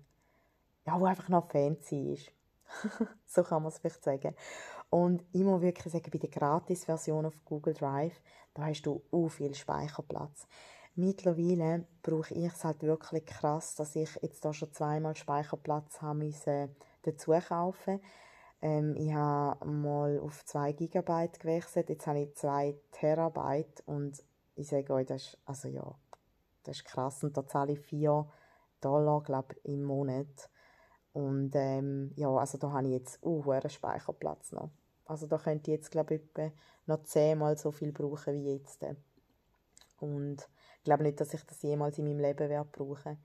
ja, 0.86 1.00
wo 1.00 1.06
einfach 1.06 1.28
noch 1.28 1.50
fancy 1.50 2.14
ist. 2.14 2.32
so 3.26 3.42
kann 3.42 3.62
man 3.62 3.72
es 3.72 3.78
vielleicht 3.78 4.04
sagen. 4.04 4.34
Und 4.90 5.24
ich 5.32 5.42
muss 5.42 5.62
wirklich 5.62 5.92
sagen, 5.92 6.10
bei 6.10 6.18
der 6.18 6.30
Gratis-Version 6.30 7.26
auf 7.26 7.44
Google 7.44 7.74
Drive, 7.74 8.20
da 8.54 8.66
hast 8.66 8.82
du 8.82 9.02
auch 9.12 9.28
viel 9.28 9.54
Speicherplatz. 9.54 10.46
Mittlerweile 10.96 11.86
brauche 12.02 12.34
ich 12.34 12.46
es 12.46 12.64
halt 12.64 12.82
wirklich 12.82 13.24
krass, 13.24 13.76
dass 13.76 13.94
ich 13.94 14.18
jetzt 14.22 14.44
da 14.44 14.52
schon 14.52 14.72
zweimal 14.72 15.14
Speicherplatz 15.14 16.02
habe 16.02 16.18
müssen 16.18 16.74
dazu 17.02 17.32
kaufen. 17.32 18.00
Ähm, 18.60 18.94
ich 18.96 19.12
habe 19.14 19.64
mal 19.64 20.18
auf 20.20 20.44
2 20.44 20.72
GB 20.72 21.28
gewechselt, 21.38 21.88
jetzt 21.88 22.06
habe 22.06 22.20
ich 22.20 22.34
2 22.34 22.74
Terabyte 22.92 23.82
und 23.86 24.22
ich 24.56 24.68
sage 24.68 24.92
euch, 24.92 25.06
das 25.06 25.22
ist, 25.22 25.38
also 25.46 25.68
ja, 25.68 25.94
das 26.64 26.78
ist 26.78 26.84
krass 26.84 27.24
und 27.24 27.36
da 27.36 27.46
zahle 27.46 27.72
ich 27.72 27.80
4 27.80 28.28
Dollar, 28.80 29.22
glaube 29.22 29.54
im 29.62 29.82
Monat. 29.82 30.50
Und 31.12 31.52
ähm, 31.54 32.12
ja, 32.16 32.28
also 32.30 32.58
da 32.58 32.70
habe 32.72 32.86
ich 32.86 32.92
jetzt 32.92 33.22
auch 33.22 33.46
uh, 33.46 33.68
Speicherplatz 33.68 34.52
noch. 34.52 34.70
Also 35.06 35.26
da 35.26 35.38
könnte 35.38 35.70
ich 35.70 35.76
jetzt, 35.78 35.90
glaube 35.90 36.14
ich, 36.14 36.22
noch 36.86 37.02
zehnmal 37.02 37.58
so 37.58 37.72
viel 37.72 37.92
brauchen 37.92 38.34
wie 38.34 38.54
jetzt. 38.54 38.84
Und 39.98 40.48
ich 40.78 40.84
glaube 40.84 41.02
nicht, 41.02 41.20
dass 41.20 41.34
ich 41.34 41.44
das 41.44 41.62
jemals 41.62 41.98
in 41.98 42.04
meinem 42.04 42.20
Leben 42.20 42.48
werde 42.48 42.70
brauchen 42.70 43.18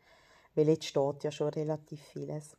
weil 0.56 0.70
jetzt 0.70 0.86
steht 0.86 1.24
ja 1.24 1.32
schon 1.32 1.50
relativ 1.50 2.02
vieles. 2.02 2.58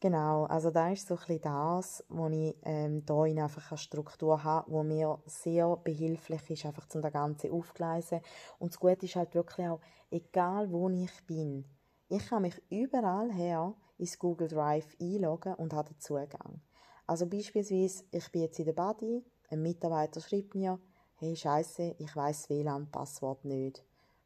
Genau, 0.00 0.44
also 0.44 0.70
da 0.70 0.90
ist 0.90 1.06
so 1.06 1.16
ein 1.28 1.40
das, 1.40 2.04
wo 2.08 2.28
ich 2.28 2.56
ähm, 2.64 3.06
da 3.06 3.24
in 3.24 3.40
einfach 3.40 3.70
eine 3.70 3.78
Struktur 3.78 4.42
habe, 4.42 4.70
wo 4.70 4.82
mir 4.82 5.18
sehr 5.24 5.76
behilflich 5.76 6.50
ist, 6.50 6.66
einfach 6.66 6.86
zum 6.88 7.00
das 7.00 7.12
Ganze 7.12 7.50
aufgleisen. 7.50 8.20
Und 8.58 8.72
das 8.72 8.80
Gute 8.80 9.06
ist 9.06 9.16
halt 9.16 9.34
wirklich 9.34 9.66
auch, 9.66 9.80
egal 10.10 10.70
wo 10.70 10.90
ich 10.90 11.26
bin, 11.26 11.64
ich 12.08 12.26
kann 12.26 12.42
mich 12.42 12.60
überall 12.68 13.32
her 13.32 13.74
ins 13.98 14.18
Google 14.18 14.48
Drive 14.48 14.96
einloggen 15.00 15.54
und 15.54 15.72
habe 15.72 15.90
den 15.90 16.00
Zugang. 16.00 16.60
Also 17.06 17.26
beispielsweise, 17.26 18.04
ich 18.10 18.32
bin 18.32 18.42
jetzt 18.42 18.58
in 18.58 18.64
der 18.66 18.72
Body, 18.72 19.22
ein 19.50 19.62
Mitarbeiter 19.62 20.20
schreibt 20.20 20.54
mir, 20.54 20.78
hey 21.16 21.36
Scheiße, 21.36 21.96
ich 21.98 22.16
weiß 22.16 22.48
WLAN-Passwort 22.48 23.44
nicht 23.44 23.84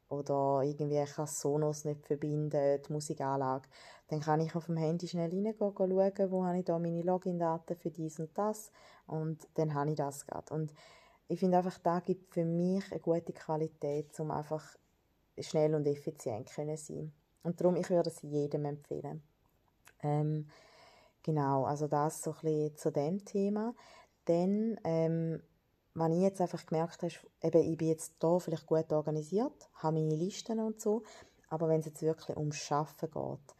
oder 0.09 0.61
irgendwie 0.63 0.97
ich 0.97 1.13
kann 1.13 1.27
Sonos 1.27 1.85
nicht 1.85 2.05
verbinden, 2.05 2.81
die 2.81 2.91
Musikanlage, 2.91 3.69
dann 4.07 4.21
kann 4.21 4.41
ich 4.41 4.55
auf 4.55 4.65
dem 4.65 4.77
Handy 4.77 5.07
schnell 5.07 5.29
reingehen, 5.29 5.55
schauen, 5.57 6.31
wo 6.31 6.43
habe 6.43 6.59
ich 6.59 6.65
da 6.65 6.79
meine 6.79 7.03
Login-Daten 7.03 7.75
für 7.75 7.91
dies 7.91 8.19
und 8.19 8.35
das 8.37 8.71
und 9.05 9.47
dann 9.55 9.73
habe 9.73 9.91
ich 9.91 9.97
das 9.97 10.25
gerade. 10.25 10.53
Und 10.53 10.73
ich 11.27 11.39
finde 11.39 11.57
einfach, 11.57 11.77
da 11.77 11.99
gibt 11.99 12.33
für 12.33 12.43
mich 12.43 12.91
eine 12.91 12.99
gute 12.99 13.33
Qualität, 13.33 14.19
um 14.19 14.31
einfach 14.31 14.65
schnell 15.37 15.75
und 15.75 15.85
effizient 15.85 16.49
zu 16.49 16.65
sein. 16.75 17.13
Und 17.43 17.61
darum, 17.61 17.75
ich 17.75 17.89
würde 17.89 18.09
es 18.09 18.21
jedem 18.23 18.65
empfehlen. 18.65 19.21
Ähm, 20.03 20.47
genau, 21.23 21.65
also 21.65 21.87
das 21.87 22.21
so 22.21 22.31
ein 22.31 22.37
bisschen 22.41 22.75
zu 22.77 22.91
dem 22.91 23.25
Thema. 23.25 23.73
Dann 24.25 24.79
ähm, 24.83 25.41
wenn 25.99 26.13
ich 26.13 26.21
jetzt 26.21 26.41
einfach 26.41 26.65
gemerkt 26.65 27.03
habe, 27.03 27.13
eben, 27.41 27.71
ich 27.71 27.77
bin 27.77 27.87
jetzt 27.89 28.13
da 28.19 28.39
vielleicht 28.39 28.65
gut 28.65 28.91
organisiert, 28.93 29.69
habe 29.75 29.99
meine 29.99 30.15
Listen 30.15 30.59
und 30.59 30.79
so, 30.79 31.03
aber 31.49 31.67
wenn 31.67 31.79
es 31.79 31.87
jetzt 31.87 32.01
wirklich 32.01 32.37
ums 32.37 32.71
Arbeiten 32.71 33.11
geht, 33.11 33.55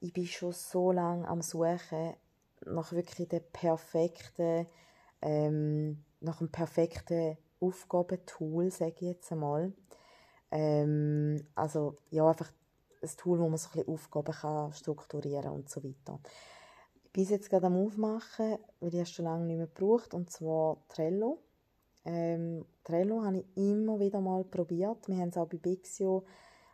ich 0.00 0.12
bin 0.12 0.26
schon 0.26 0.52
so 0.52 0.92
lange 0.92 1.26
am 1.28 1.42
Suchen 1.42 2.14
nach 2.64 2.92
wirklich 2.92 3.28
der 3.28 3.40
perfekten, 3.40 4.66
ähm, 5.22 6.04
nach 6.20 6.40
einem 6.40 6.50
perfekten 6.50 7.36
Aufgabentool, 7.60 8.70
sage 8.70 8.94
ich 8.96 9.00
jetzt 9.02 9.32
einmal. 9.32 9.72
Ähm, 10.50 11.46
also, 11.54 11.98
ja, 12.10 12.28
einfach 12.28 12.50
ein 13.02 13.10
Tool, 13.16 13.38
wo 13.38 13.48
man 13.48 13.58
so 13.58 13.68
ein 13.74 13.86
Aufgaben 13.86 14.32
kann 14.32 14.72
strukturieren 14.72 15.52
und 15.52 15.68
so 15.70 15.82
weiter. 15.82 16.20
Ich 17.04 17.12
bin 17.12 17.24
jetzt 17.24 17.50
gerade 17.50 17.66
am 17.66 17.76
Aufmachen, 17.76 18.58
weil 18.80 18.94
ich 18.94 19.00
es 19.00 19.10
schon 19.10 19.24
lange 19.24 19.46
nicht 19.46 19.56
mehr 19.56 19.66
gebraucht, 19.66 20.14
und 20.14 20.30
zwar 20.30 20.78
Trello. 20.88 21.38
Ähm, 22.04 22.64
Trello 22.84 23.24
habe 23.24 23.38
ich 23.38 23.46
immer 23.56 23.98
wieder 23.98 24.20
mal 24.20 24.44
probiert. 24.44 25.08
Wir 25.08 25.16
haben 25.16 25.28
es 25.28 25.36
auch 25.36 25.48
bei 25.48 25.56
Bixio, 25.56 26.24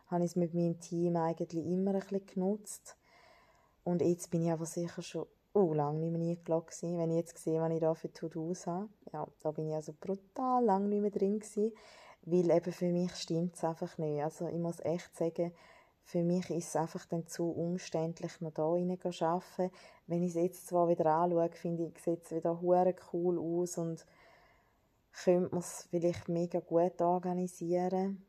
habe 0.07 0.23
ich 0.23 0.35
mit 0.35 0.53
meinem 0.53 0.79
Team 0.79 1.15
eigentlich 1.17 1.65
immer 1.65 1.93
ein 1.93 1.99
bisschen 1.99 2.25
genutzt. 2.25 2.97
Und 3.83 4.01
jetzt 4.01 4.29
bin 4.31 4.43
ich 4.43 4.51
aber 4.51 4.65
sicher 4.65 5.01
schon 5.01 5.27
oh, 5.53 5.73
lange 5.73 5.99
nicht 5.99 6.11
mehr 6.11 6.37
eingeloggt 6.37 6.71
gewesen. 6.71 6.97
Wenn 6.97 7.11
ich 7.11 7.17
jetzt 7.17 7.37
sehe, 7.37 7.61
was 7.61 7.71
ich 7.71 7.79
da 7.79 7.93
für 7.93 8.11
To-Dos 8.11 8.67
habe, 8.67 8.89
ja, 9.13 9.27
da 9.41 9.51
bin 9.51 9.69
ich 9.69 9.75
also 9.75 9.93
brutal 9.99 10.63
lange 10.63 10.87
nicht 10.89 11.01
mehr 11.01 11.11
drin 11.11 11.39
gewesen, 11.39 11.71
weil 12.23 12.51
eben 12.51 12.71
für 12.71 12.91
mich 12.91 13.15
stimmt 13.15 13.55
es 13.55 13.63
einfach 13.63 13.97
nicht. 13.97 14.23
Also 14.23 14.47
ich 14.47 14.57
muss 14.57 14.79
echt 14.81 15.15
sagen, 15.15 15.53
für 16.05 16.23
mich 16.23 16.51
ist 16.51 16.67
es 16.67 16.75
einfach 16.75 17.03
dann 17.07 17.25
zu 17.25 17.49
umständlich, 17.49 18.39
noch 18.39 18.53
da 18.53 18.69
rein 18.69 18.95
zu 18.99 19.25
arbeiten. 19.25 19.71
Wenn 20.05 20.21
ich 20.21 20.29
es 20.29 20.35
jetzt 20.35 20.67
zwar 20.67 20.87
wieder 20.87 21.07
anschaue, 21.07 21.49
finde 21.49 21.85
ich, 21.85 21.99
sieht 21.99 22.23
es 22.23 22.31
wieder 22.31 22.59
cool 23.11 23.39
aus 23.39 23.79
und 23.79 24.05
könnte 25.23 25.49
man 25.49 25.61
es 25.61 25.87
vielleicht 25.89 26.29
mega 26.29 26.59
gut 26.59 27.01
organisieren. 27.01 28.23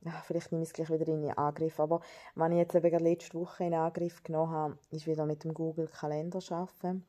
Ja, 0.00 0.10
vielleicht 0.26 0.50
nehme 0.50 0.64
ich 0.64 0.70
es 0.70 0.72
gleich 0.72 0.90
wieder 0.90 1.06
in 1.06 1.30
Angriff. 1.30 1.78
Aber 1.78 2.00
wenn 2.34 2.50
ich 2.50 2.58
jetzt 2.58 2.74
eben 2.74 3.04
letzte 3.04 3.38
Woche 3.38 3.64
in 3.64 3.74
Angriff 3.74 4.24
genommen 4.24 4.52
habe, 4.52 4.78
ist 4.90 5.06
wieder 5.06 5.26
mit 5.26 5.44
dem 5.44 5.54
Google 5.54 5.86
Kalender 5.86 6.40
arbeiten. 6.50 7.04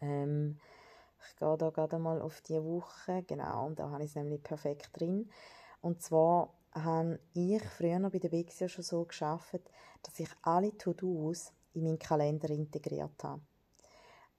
Ähm, 0.00 0.58
ich 1.28 1.36
gehe 1.36 1.56
da 1.58 1.68
gerade 1.68 1.98
mal 1.98 2.22
auf 2.22 2.40
die 2.40 2.62
Woche, 2.62 3.22
genau, 3.24 3.66
und 3.66 3.78
da 3.78 3.90
habe 3.90 4.02
ich 4.02 4.10
es 4.10 4.16
nämlich 4.16 4.42
perfekt 4.42 4.90
drin. 4.98 5.28
Und 5.82 6.00
zwar 6.00 6.54
habe 6.76 7.18
ich 7.34 7.62
früher 7.62 7.98
noch 7.98 8.10
bei 8.10 8.18
der 8.18 8.28
Bixia 8.28 8.68
schon 8.68 8.84
so 8.84 9.04
geschafft, 9.04 9.60
dass 10.02 10.20
ich 10.20 10.28
alle 10.42 10.76
To-Dos 10.76 11.52
in 11.74 11.84
meinen 11.84 11.98
Kalender 11.98 12.50
integriert 12.50 13.22
habe. 13.22 13.40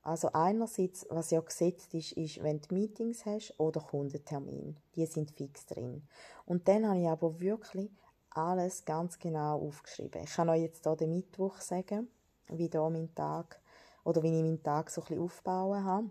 Also 0.04 0.30
einerseits, 0.32 1.06
was 1.10 1.32
ja 1.32 1.42
gesetzt 1.42 1.94
ist, 1.94 2.14
ist, 2.14 2.42
wenn 2.42 2.62
du 2.62 2.74
Meetings 2.74 3.26
hast 3.26 3.54
oder 3.60 3.82
Kundentermin. 3.82 4.78
Die 4.96 5.06
sind 5.06 5.32
fix 5.32 5.66
drin. 5.66 6.08
Und 6.46 6.68
dann 6.68 6.88
habe 6.88 7.00
ich 7.00 7.08
aber 7.08 7.40
wirklich 7.42 7.92
alles 8.30 8.86
ganz 8.86 9.20
genau 9.20 9.60
aufgeschrieben. 9.60 10.24
Ich 10.24 10.34
kann 10.34 10.48
euch 10.48 10.62
jetzt 10.62 10.84
hier 10.84 10.96
den 10.96 11.10
Mittwoch 11.10 11.60
sagen, 11.60 12.08
wie 12.48 12.70
da 12.70 12.90
mein 12.90 13.14
Tag 13.16 13.60
oder 14.06 14.24
wie 14.24 14.28
ich 14.28 14.44
meinen 14.44 14.64
Tag 14.64 14.90
so 14.90 15.02
ein 15.02 15.08
bisschen 15.08 15.24
aufbauen 15.24 15.84
habe. 15.84 16.10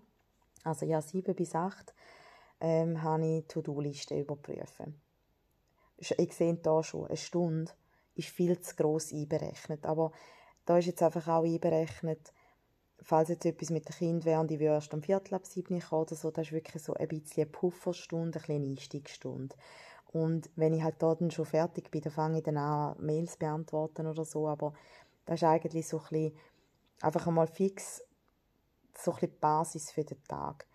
Also 0.65 0.85
ja, 0.85 1.01
sieben 1.01 1.35
bis 1.35 1.55
acht 1.55 1.95
ähm, 2.61 3.03
habe 3.03 3.25
ich 3.25 3.47
To-Do-Listen 3.47 4.19
überprüfen. 4.19 5.06
Ich 5.99 6.09
sehe 6.09 6.59
hier 6.63 6.83
schon, 6.83 7.07
eine 7.07 7.17
Stunde 7.17 7.73
ist 8.15 8.29
viel 8.29 8.61
zu 8.61 8.75
gross 8.77 9.13
einberechnet. 9.13 9.87
Aber 9.87 10.13
da 10.65 10.79
ist 10.79 10.87
jetzt 10.87 11.03
einfach 11.03 11.29
auch 11.29 11.45
einberechnet, 11.45 12.33
falls 13.03 13.29
jetzt 13.29 13.45
etwas 13.45 13.71
mit 13.71 13.89
dem 13.89 13.95
Kind 13.95 14.25
wäre 14.25 14.41
und 14.41 14.51
ich 14.51 14.59
würde 14.59 14.75
erst 14.75 14.93
am 14.95 15.03
Viertel 15.03 15.35
ab 15.35 15.47
sieben 15.47 15.81
kommen 15.81 16.03
oder 16.03 16.15
so, 16.15 16.31
das 16.31 16.47
ist 16.47 16.53
wirklich 16.53 16.83
so 16.83 16.95
ein 16.95 17.09
bisschen 17.09 17.45
eine 17.45 17.51
Pufferstunde, 17.51 18.41
ein 18.41 18.57
eine 18.57 18.71
Einstiegsstunde. 18.71 19.55
Und 20.13 20.51
wenn 20.57 20.73
ich 20.73 20.83
halt 20.83 20.97
da 20.99 21.15
dann 21.15 21.31
schon 21.31 21.45
fertig 21.45 21.91
bin, 21.91 22.01
dann 22.01 22.13
fange 22.13 22.39
ich 22.39 22.45
dann 22.45 22.57
an, 22.57 22.97
Mails 22.99 23.37
beantworten 23.37 24.07
oder 24.07 24.25
so, 24.25 24.49
aber 24.49 24.73
das 25.27 25.37
ist 25.37 25.45
eigentlich 25.45 25.87
so 25.87 25.99
ein 25.99 26.05
bisschen 26.05 26.33
einfach 27.01 27.27
einmal 27.27 27.47
fix 27.47 28.03
so 28.97 29.11
ein 29.11 29.15
bisschen 29.15 29.31
die 29.31 29.41
Basis 29.41 29.91
für 29.91 30.05
den 30.05 30.23
Tag. 30.25 30.67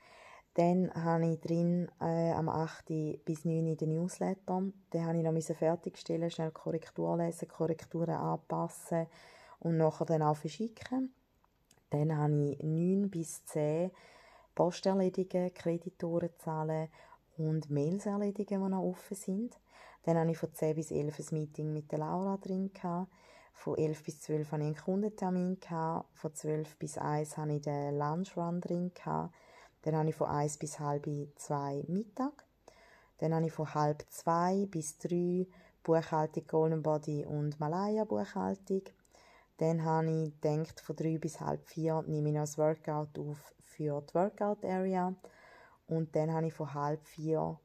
Dann 0.55 0.93
habe 0.93 1.27
ich 1.27 1.39
drin 1.39 1.89
äh, 2.01 2.31
am 2.33 2.49
8. 2.49 3.23
bis 3.23 3.45
9. 3.45 3.67
Uhr 3.67 3.75
den 3.77 3.89
Newsletter. 3.89 4.63
Den 4.91 5.05
habe 5.05 5.17
ich 5.17 5.23
noch 5.23 5.55
fertigstellen, 5.55 6.29
schnell 6.29 6.51
Korrektur 6.51 7.15
lesen, 7.17 7.47
Korrekturen 7.47 8.15
anpassen 8.15 9.07
und 9.59 9.77
nachher 9.77 10.05
dann 10.05 10.23
auch 10.23 10.35
verschicken. 10.35 11.13
Dann 11.89 12.17
habe 12.17 12.33
ich 12.33 12.61
9 12.61 13.09
bis 13.09 13.45
10 13.45 13.91
Post 14.53 14.85
erledigen, 14.85 15.53
Kreditoren 15.53 16.31
zahlen 16.37 16.89
und 17.37 17.69
Mails 17.69 18.05
erledigen, 18.05 18.61
die 18.61 18.69
noch 18.69 18.83
offen 18.83 19.15
sind. 19.15 19.57
Dann 20.03 20.17
hatte 20.17 20.31
ich 20.31 20.37
von 20.37 20.53
10 20.53 20.75
bis 20.75 20.91
11 20.91 21.19
ein 21.19 21.25
Meeting 21.31 21.71
mit 21.71 21.91
der 21.91 21.99
Laura 21.99 22.37
drin. 22.37 22.71
Von 23.53 23.77
11 23.77 24.03
bis 24.03 24.19
12 24.21 24.51
hatte 24.51 24.63
ich 24.63 24.67
einen 24.67 24.75
Kundentermin. 24.75 25.57
Von 26.13 26.33
12 26.33 26.77
bis 26.77 26.97
1 26.97 27.37
hatte 27.37 27.53
ich 27.53 27.61
den 27.61 27.97
Lunchrun 27.97 28.59
drin. 28.59 28.91
Dann 29.83 29.95
habe 29.95 30.09
ich 30.09 30.15
von 30.15 30.29
1 30.29 30.57
bis 30.57 30.79
halb 30.79 31.07
2 31.35 31.85
Mittag. 31.87 32.45
Dann 33.17 33.33
habe 33.33 33.45
ich 33.45 33.53
von 33.53 33.73
halb 33.73 34.03
2 34.09 34.67
bis 34.69 34.97
3 34.99 35.47
Buchhaltung 35.83 36.47
Golden 36.47 36.83
Body 36.83 37.25
und 37.25 37.59
Malaya 37.59 38.03
Buchhaltung. 38.03 38.83
Dann 39.57 39.83
habe 39.83 40.09
ich 40.09 40.41
gedacht, 40.41 40.79
von 40.79 40.95
3 40.95 41.17
bis 41.17 41.39
halb 41.39 41.67
4 41.67 42.03
nehme 42.07 42.29
ich 42.29 42.35
noch 42.35 42.41
das 42.41 42.57
Workout 42.57 43.17
auf 43.19 43.53
für 43.59 44.01
die 44.01 44.13
Workout 44.13 44.65
Area. 44.65 45.13
Und 45.87 46.15
dann 46.15 46.31
habe 46.33 46.47
ich 46.47 46.53
von 46.53 46.73
halb 46.73 47.05
4 47.05 47.59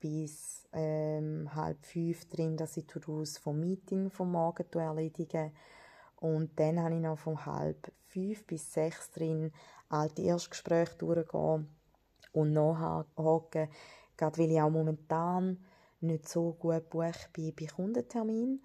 bis 0.00 0.66
ähm, 0.72 1.54
halb 1.54 1.84
5 1.84 2.28
drin, 2.28 2.56
dass 2.56 2.76
ich 2.76 2.86
To-Dos 2.86 3.38
vom 3.38 3.60
Meeting 3.60 4.10
vom 4.10 4.32
Morgen 4.32 4.66
erledige. 4.72 5.52
Und 6.16 6.58
dann 6.58 6.80
habe 6.80 6.94
ich 6.94 7.00
noch 7.00 7.18
von 7.18 7.44
halb 7.44 7.92
5 8.08 8.46
bis 8.46 8.72
6 8.72 9.10
drin 9.12 9.52
alte 9.88 10.22
Erstgespräche 10.22 10.96
durchgehen 10.96 11.68
und 12.32 12.52
nachhaken, 12.52 13.68
gerade 14.16 14.38
weil 14.38 14.50
ich 14.50 14.60
auch 14.60 14.70
momentan 14.70 15.64
nicht 16.00 16.28
so 16.28 16.52
gut 16.52 16.90
buch 16.90 17.28
bin 17.32 17.54
bei 17.54 17.66
Kundenterminen. 17.66 18.62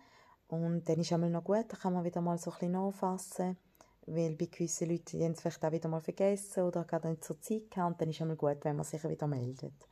Und 0.47 0.87
dann 0.89 0.99
ist 0.99 1.11
es 1.11 1.17
noch 1.17 1.43
gut, 1.43 1.65
da 1.69 1.77
kann 1.77 1.93
man 1.93 2.03
wieder 2.03 2.19
mal 2.19 2.37
so 2.37 2.51
ein 2.51 2.55
bisschen 2.55 2.71
nachfassen, 2.73 3.57
weil 4.05 4.35
bei 4.35 4.47
gewissen 4.47 4.89
Leuten, 4.89 5.17
die 5.17 5.23
haben 5.23 5.31
es 5.31 5.41
vielleicht 5.41 5.63
auch 5.63 5.71
wieder 5.71 5.87
mal 5.87 6.01
vergessen 6.01 6.63
oder 6.63 6.83
gerade 6.83 7.09
nicht 7.09 7.23
zur 7.23 7.39
Zeit 7.39 7.71
gehabt, 7.71 7.93
und 7.93 8.01
dann 8.01 8.09
ist 8.09 8.19
es 8.19 8.37
gut, 8.37 8.57
wenn 8.63 8.75
man 8.75 8.85
sich 8.85 9.03
wieder 9.03 9.27
meldet. 9.27 9.87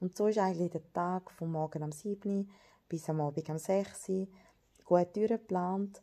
Und 0.00 0.16
so 0.16 0.28
ist 0.28 0.38
eigentlich 0.38 0.70
der 0.70 0.92
Tag 0.94 1.30
vom 1.30 1.52
Morgen 1.52 1.82
am 1.82 1.92
7. 1.92 2.50
bis 2.88 3.10
am 3.10 3.20
Abend 3.20 3.50
am 3.50 3.58
6. 3.58 4.10
gut 4.84 5.14
durchgeplant. 5.14 6.00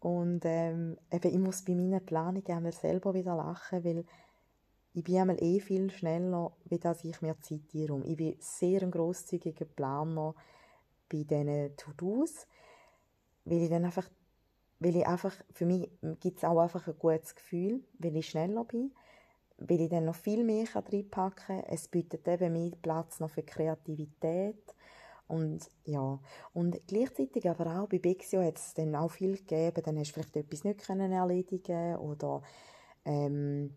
Und 0.00 0.40
ähm, 0.44 0.96
eben, 1.12 1.34
ich 1.34 1.38
muss 1.38 1.62
bei 1.62 1.74
meinen 1.74 2.04
Planungen 2.04 2.46
einmal 2.46 2.72
selber 2.72 3.12
wieder 3.14 3.36
lachen, 3.36 3.84
weil 3.84 4.04
ich 4.94 5.04
bin 5.04 5.18
einmal 5.18 5.42
eh 5.42 5.60
viel 5.60 5.90
schneller, 5.90 6.52
wie 6.64 6.78
dass 6.78 7.04
ich 7.04 7.20
mir 7.22 7.38
Zeit 7.40 7.60
einräume. 7.74 8.06
Ich 8.06 8.16
bin 8.16 8.36
sehr 8.40 8.82
ein 8.82 8.90
grosszügiger 8.90 9.66
Planer 9.66 10.34
bei 11.08 11.22
diesen 11.22 11.76
To-Dos, 11.76 12.46
weil 13.44 13.62
ich 13.62 13.70
dann 13.70 13.84
einfach, 13.84 14.08
weil 14.80 14.96
ich 14.96 15.06
einfach, 15.06 15.34
für 15.52 15.66
mich 15.66 15.90
gibt 16.20 16.38
es 16.38 16.44
auch 16.44 16.58
einfach 16.58 16.88
ein 16.88 16.98
gutes 16.98 17.34
Gefühl, 17.34 17.84
weil 17.98 18.16
ich 18.16 18.30
schneller 18.30 18.64
bin, 18.64 18.92
weil 19.58 19.82
ich 19.82 19.90
dann 19.90 20.06
noch 20.06 20.16
viel 20.16 20.44
mehr 20.44 20.64
reinpacken 20.74 21.46
kann. 21.46 21.64
Es 21.68 21.88
bietet 21.88 22.26
eben 22.26 22.54
mehr 22.54 22.72
Platz 22.80 23.20
noch 23.20 23.30
für 23.30 23.42
Kreativität 23.42 24.74
und 25.30 25.68
ja, 25.84 26.18
und 26.52 26.80
gleichzeitig 26.86 27.48
aber 27.48 27.80
auch 27.80 27.88
bei 27.88 27.98
Bexio 27.98 28.42
hat 28.42 28.58
es 28.58 28.74
dann 28.74 28.94
auch 28.94 29.10
viel 29.10 29.36
gegeben, 29.36 29.82
dann 29.84 29.98
hast 29.98 30.10
du 30.10 30.14
vielleicht 30.14 30.36
etwas 30.36 30.64
nicht 30.64 30.80
können 30.80 31.12
erledigen 31.12 31.96
oder 31.96 32.42
ähm, 33.04 33.76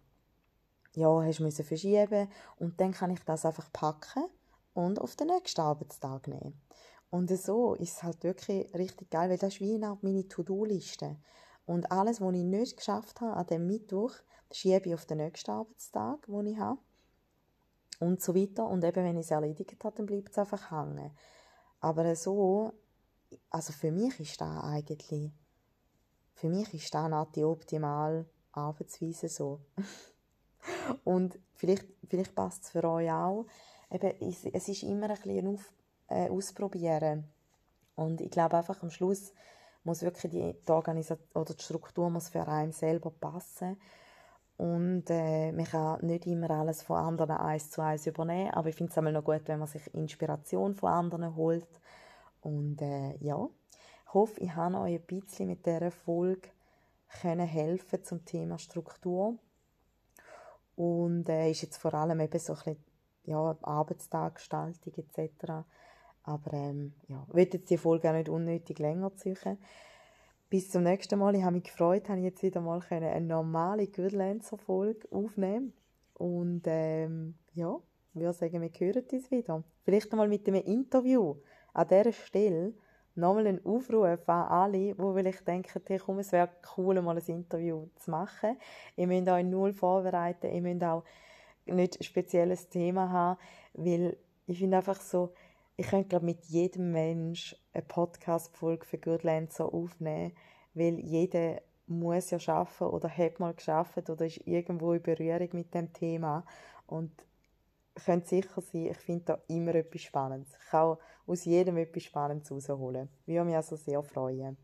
ja, 0.96 1.22
hast 1.22 1.39
müssen 1.39 1.66
verschieben 1.66 2.28
und 2.58 2.80
dann 2.82 2.92
kann 2.92 3.12
ich 3.12 3.20
das 3.20 3.46
einfach 3.46 3.72
packen 3.72 4.26
und 4.74 5.00
auf 5.00 5.16
den 5.16 5.28
nächsten 5.28 5.62
Arbeitstag 5.62 6.28
nehmen. 6.28 6.60
Und 7.10 7.30
so 7.30 7.76
ist 7.76 7.98
es 7.98 8.04
halt 8.04 8.24
wirklich 8.24 8.74
richtig 8.74 9.12
geil, 9.12 9.30
weil 9.30 9.38
das 9.38 9.54
ist 9.54 9.62
wie 9.62 9.76
eine 9.76 9.98
meine 10.02 10.28
To-Do-Liste. 10.28 11.18
Und 11.66 11.92
alles, 11.92 12.20
was 12.20 12.34
ich 12.34 12.44
nicht 12.44 12.78
geschafft 12.78 13.22
habe 13.22 13.38
an 13.38 13.46
dem 13.46 13.68
Mittwoch, 13.68 14.13
schiebe 14.52 14.89
ich 14.89 14.96
auf 14.96 15.06
den 15.06 15.18
nächsten 15.18 15.52
Arbeitstag, 15.52 16.26
den 16.26 16.48
ich 16.48 16.58
habe. 16.58 16.80
Und 18.00 18.22
so 18.22 18.36
weiter. 18.36 18.68
Und 18.68 18.84
eben, 18.84 19.04
wenn 19.06 19.18
ich 19.18 19.26
es 19.26 19.32
erledigt 19.32 19.84
habe, 19.84 19.96
dann 19.96 20.08
bleibt 20.08 20.32
es 20.32 20.39
einfach 20.39 20.72
hängen. 20.72 21.12
Aber 21.84 22.15
so, 22.15 22.72
also 23.50 23.74
für 23.74 23.91
mich 23.91 24.17
ist 24.17 24.39
das 24.39 24.63
eigentlich, 24.63 25.34
für 26.34 26.48
mich 26.48 26.74
ist 26.74 26.93
das 26.93 27.28
die 27.36 27.43
optimale 27.43 28.26
Arbeitsweise 28.54 29.28
so. 29.28 29.60
Und 31.04 31.38
vielleicht, 31.56 31.86
vielleicht 32.08 32.34
passt 32.34 32.63
es 32.63 32.69
für 32.69 32.86
euch 32.86 33.12
auch. 33.12 33.48
Eben, 33.91 34.13
es 34.22 34.69
ist 34.69 34.84
immer 34.84 35.10
ein 35.10 35.17
bisschen 35.17 35.46
Auf, 35.46 35.74
äh, 36.08 36.30
Ausprobieren. 36.30 37.26
Und 37.96 38.22
ich 38.22 38.32
glaube 38.32 38.56
einfach 38.56 38.82
am 38.82 38.89
Schluss 38.89 39.34
muss 39.84 40.04
wirklich 40.04 40.32
die, 40.32 40.56
die 40.65 40.72
Organisation 40.72 41.28
oder 41.36 41.54
die 41.54 41.63
Struktur 41.63 42.10
muss 42.10 42.30
für 42.30 42.48
einen 42.48 42.72
selber 42.72 43.12
passen. 43.12 43.78
Und 44.63 45.10
äh, 45.10 45.52
man 45.52 45.65
kann 45.65 46.06
nicht 46.06 46.26
immer 46.26 46.49
alles 46.49 46.84
von 46.84 46.95
anderen 46.95 47.36
eins 47.36 47.69
zu 47.69 47.82
eins 47.82 48.08
übernehmen, 48.08 48.52
aber 48.52 48.69
ich 48.69 48.76
finde 48.76 48.93
es 48.95 49.13
noch 49.13 49.21
gut, 49.26 49.41
wenn 49.47 49.60
man 49.60 49.67
sich 49.67 49.93
Inspiration 49.93 50.73
von 50.73 50.89
anderen 50.89 51.36
holt. 51.36 51.67
Und 52.39 52.82
äh, 52.82 53.17
ja, 53.17 53.49
ich 54.06 54.13
hoffe, 54.13 54.39
ich 54.39 54.56
habe 54.56 54.78
euch 54.78 55.02
ein 55.02 55.06
bisschen 55.06 55.49
mit 55.49 55.65
dieser 55.65 55.91
Folge 55.91 56.47
können 57.19 57.45
helfen 57.45 58.06
zum 58.06 58.23
Thema 58.23 58.58
Struktur. 58.58 59.38
Und 60.78 61.28
äh, 61.28 61.52
ist 61.52 61.63
jetzt 61.63 61.78
vor 61.78 61.93
allem 61.93 62.21
eben 62.21 62.39
so 62.39 62.54
ein 62.54 62.60
bisschen, 62.60 62.84
ja, 63.26 63.58
Arbeitstaggestaltung 63.63 64.93
etc. 64.95 65.65
Aber 66.23 66.54
ähm, 66.54 66.93
ja, 67.10 67.21
ich 67.28 67.34
will 67.34 67.49
jetzt 67.52 67.69
die 67.69 67.78
Folge 67.78 68.10
auch 68.10 68.13
nicht 68.13 68.30
unnötig 68.30 68.80
länger 68.80 69.13
ziehen. 69.17 69.58
Bis 70.54 70.70
zum 70.70 70.84
nächsten 70.84 71.18
Mal. 71.18 71.34
Ich 71.34 71.42
habe 71.42 71.56
mich 71.56 71.63
gefreut, 71.63 72.10
habe 72.10 72.20
ich 72.20 72.26
jetzt 72.26 72.44
wieder 72.44 72.62
mal 72.62 72.80
eine 72.92 73.20
normale 73.22 73.88
Goodlancer-Folge 73.88 75.08
aufnehmen 75.10 75.74
Und 76.13 76.62
ähm, 76.68 77.34
ja, 77.56 77.80
ich 78.13 78.22
würde 78.22 78.34
sagen, 78.34 78.62
wir 78.62 78.70
hören 78.70 79.04
uns 79.12 79.32
wieder. 79.32 79.63
Vielleicht 79.84 80.12
einmal 80.12 80.28
mit 80.28 80.48
einem 80.48 80.62
Interview. 80.62 81.38
An 81.74 81.88
dieser 81.88 82.12
Stelle 82.12 82.76
nochmal 83.16 83.48
einen 83.48 83.66
Aufruf 83.66 84.30
an 84.30 84.48
alle, 84.48 84.94
die 84.94 84.94
vielleicht 84.94 85.48
denken, 85.48 85.82
hey, 85.88 85.98
komm, 85.98 86.20
es 86.20 86.32
wäre 86.32 86.50
cool, 86.78 87.02
mal 87.02 87.18
ein 87.18 87.26
Interview 87.26 87.88
zu 87.96 88.12
machen. 88.12 88.56
Ihr 88.96 89.08
müsst 89.08 89.30
euch 89.30 89.46
null 89.46 89.74
vorbereiten, 89.74 90.54
ihr 90.54 90.62
müsst 90.62 90.84
auch 90.84 91.04
nicht 91.66 92.00
ein 92.00 92.04
spezielles 92.04 92.70
Thema 92.70 93.10
haben, 93.10 93.39
weil 93.74 94.18
ich 94.46 94.60
finde 94.60 94.78
einfach 94.78 95.02
so, 95.02 95.34
ich 95.78 95.88
könnte 95.88 96.10
glaube 96.10 96.26
mit 96.26 96.46
jedem 96.46 96.92
Mensch 96.92 97.56
eine 97.74 97.84
Podcast-Folge 97.84 98.86
für 98.86 98.98
Goodlancer 98.98 99.74
aufnehmen, 99.74 100.34
weil 100.74 101.00
jeder 101.00 101.62
muss 101.88 102.30
ja 102.32 102.40
schaffen 102.40 102.88
oder 102.88 103.10
hat 103.10 103.40
mal 103.40 103.54
geschafft 103.54 104.10
oder 104.10 104.26
ist 104.26 104.46
irgendwo 104.48 104.94
in 104.94 105.02
Berührung 105.02 105.50
mit 105.54 105.74
dem 105.74 105.92
Thema 105.94 106.46
und 106.88 107.12
könnt 108.06 108.28
sicher 108.28 108.62
sein, 108.62 108.88
ich 108.88 108.98
finde 108.98 109.26
da 109.26 109.38
immer 109.48 109.76
etwas 109.76 110.02
Spannendes. 110.02 110.54
Ich 110.64 110.70
kann 110.72 110.98
aus 111.28 111.46
jedem 111.46 111.78
etwas 111.78 112.04
Spannendes 112.04 112.52
rausholen. 112.52 113.10
Würde 113.26 113.46
mich 113.46 113.56
also 113.56 113.76
sehr 113.76 114.02
freuen. 114.02 114.58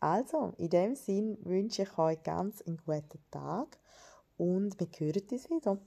Also, 0.00 0.52
in 0.56 0.70
dem 0.70 0.94
Sinn 0.94 1.38
wünsche 1.42 1.82
ich 1.82 1.98
euch 1.98 2.22
ganz 2.22 2.62
einen 2.62 2.78
guten 2.78 3.22
Tag 3.30 3.78
und 4.36 4.78
wir 4.80 4.88
hören 4.98 5.22
uns 5.30 5.50
wieder. 5.50 5.78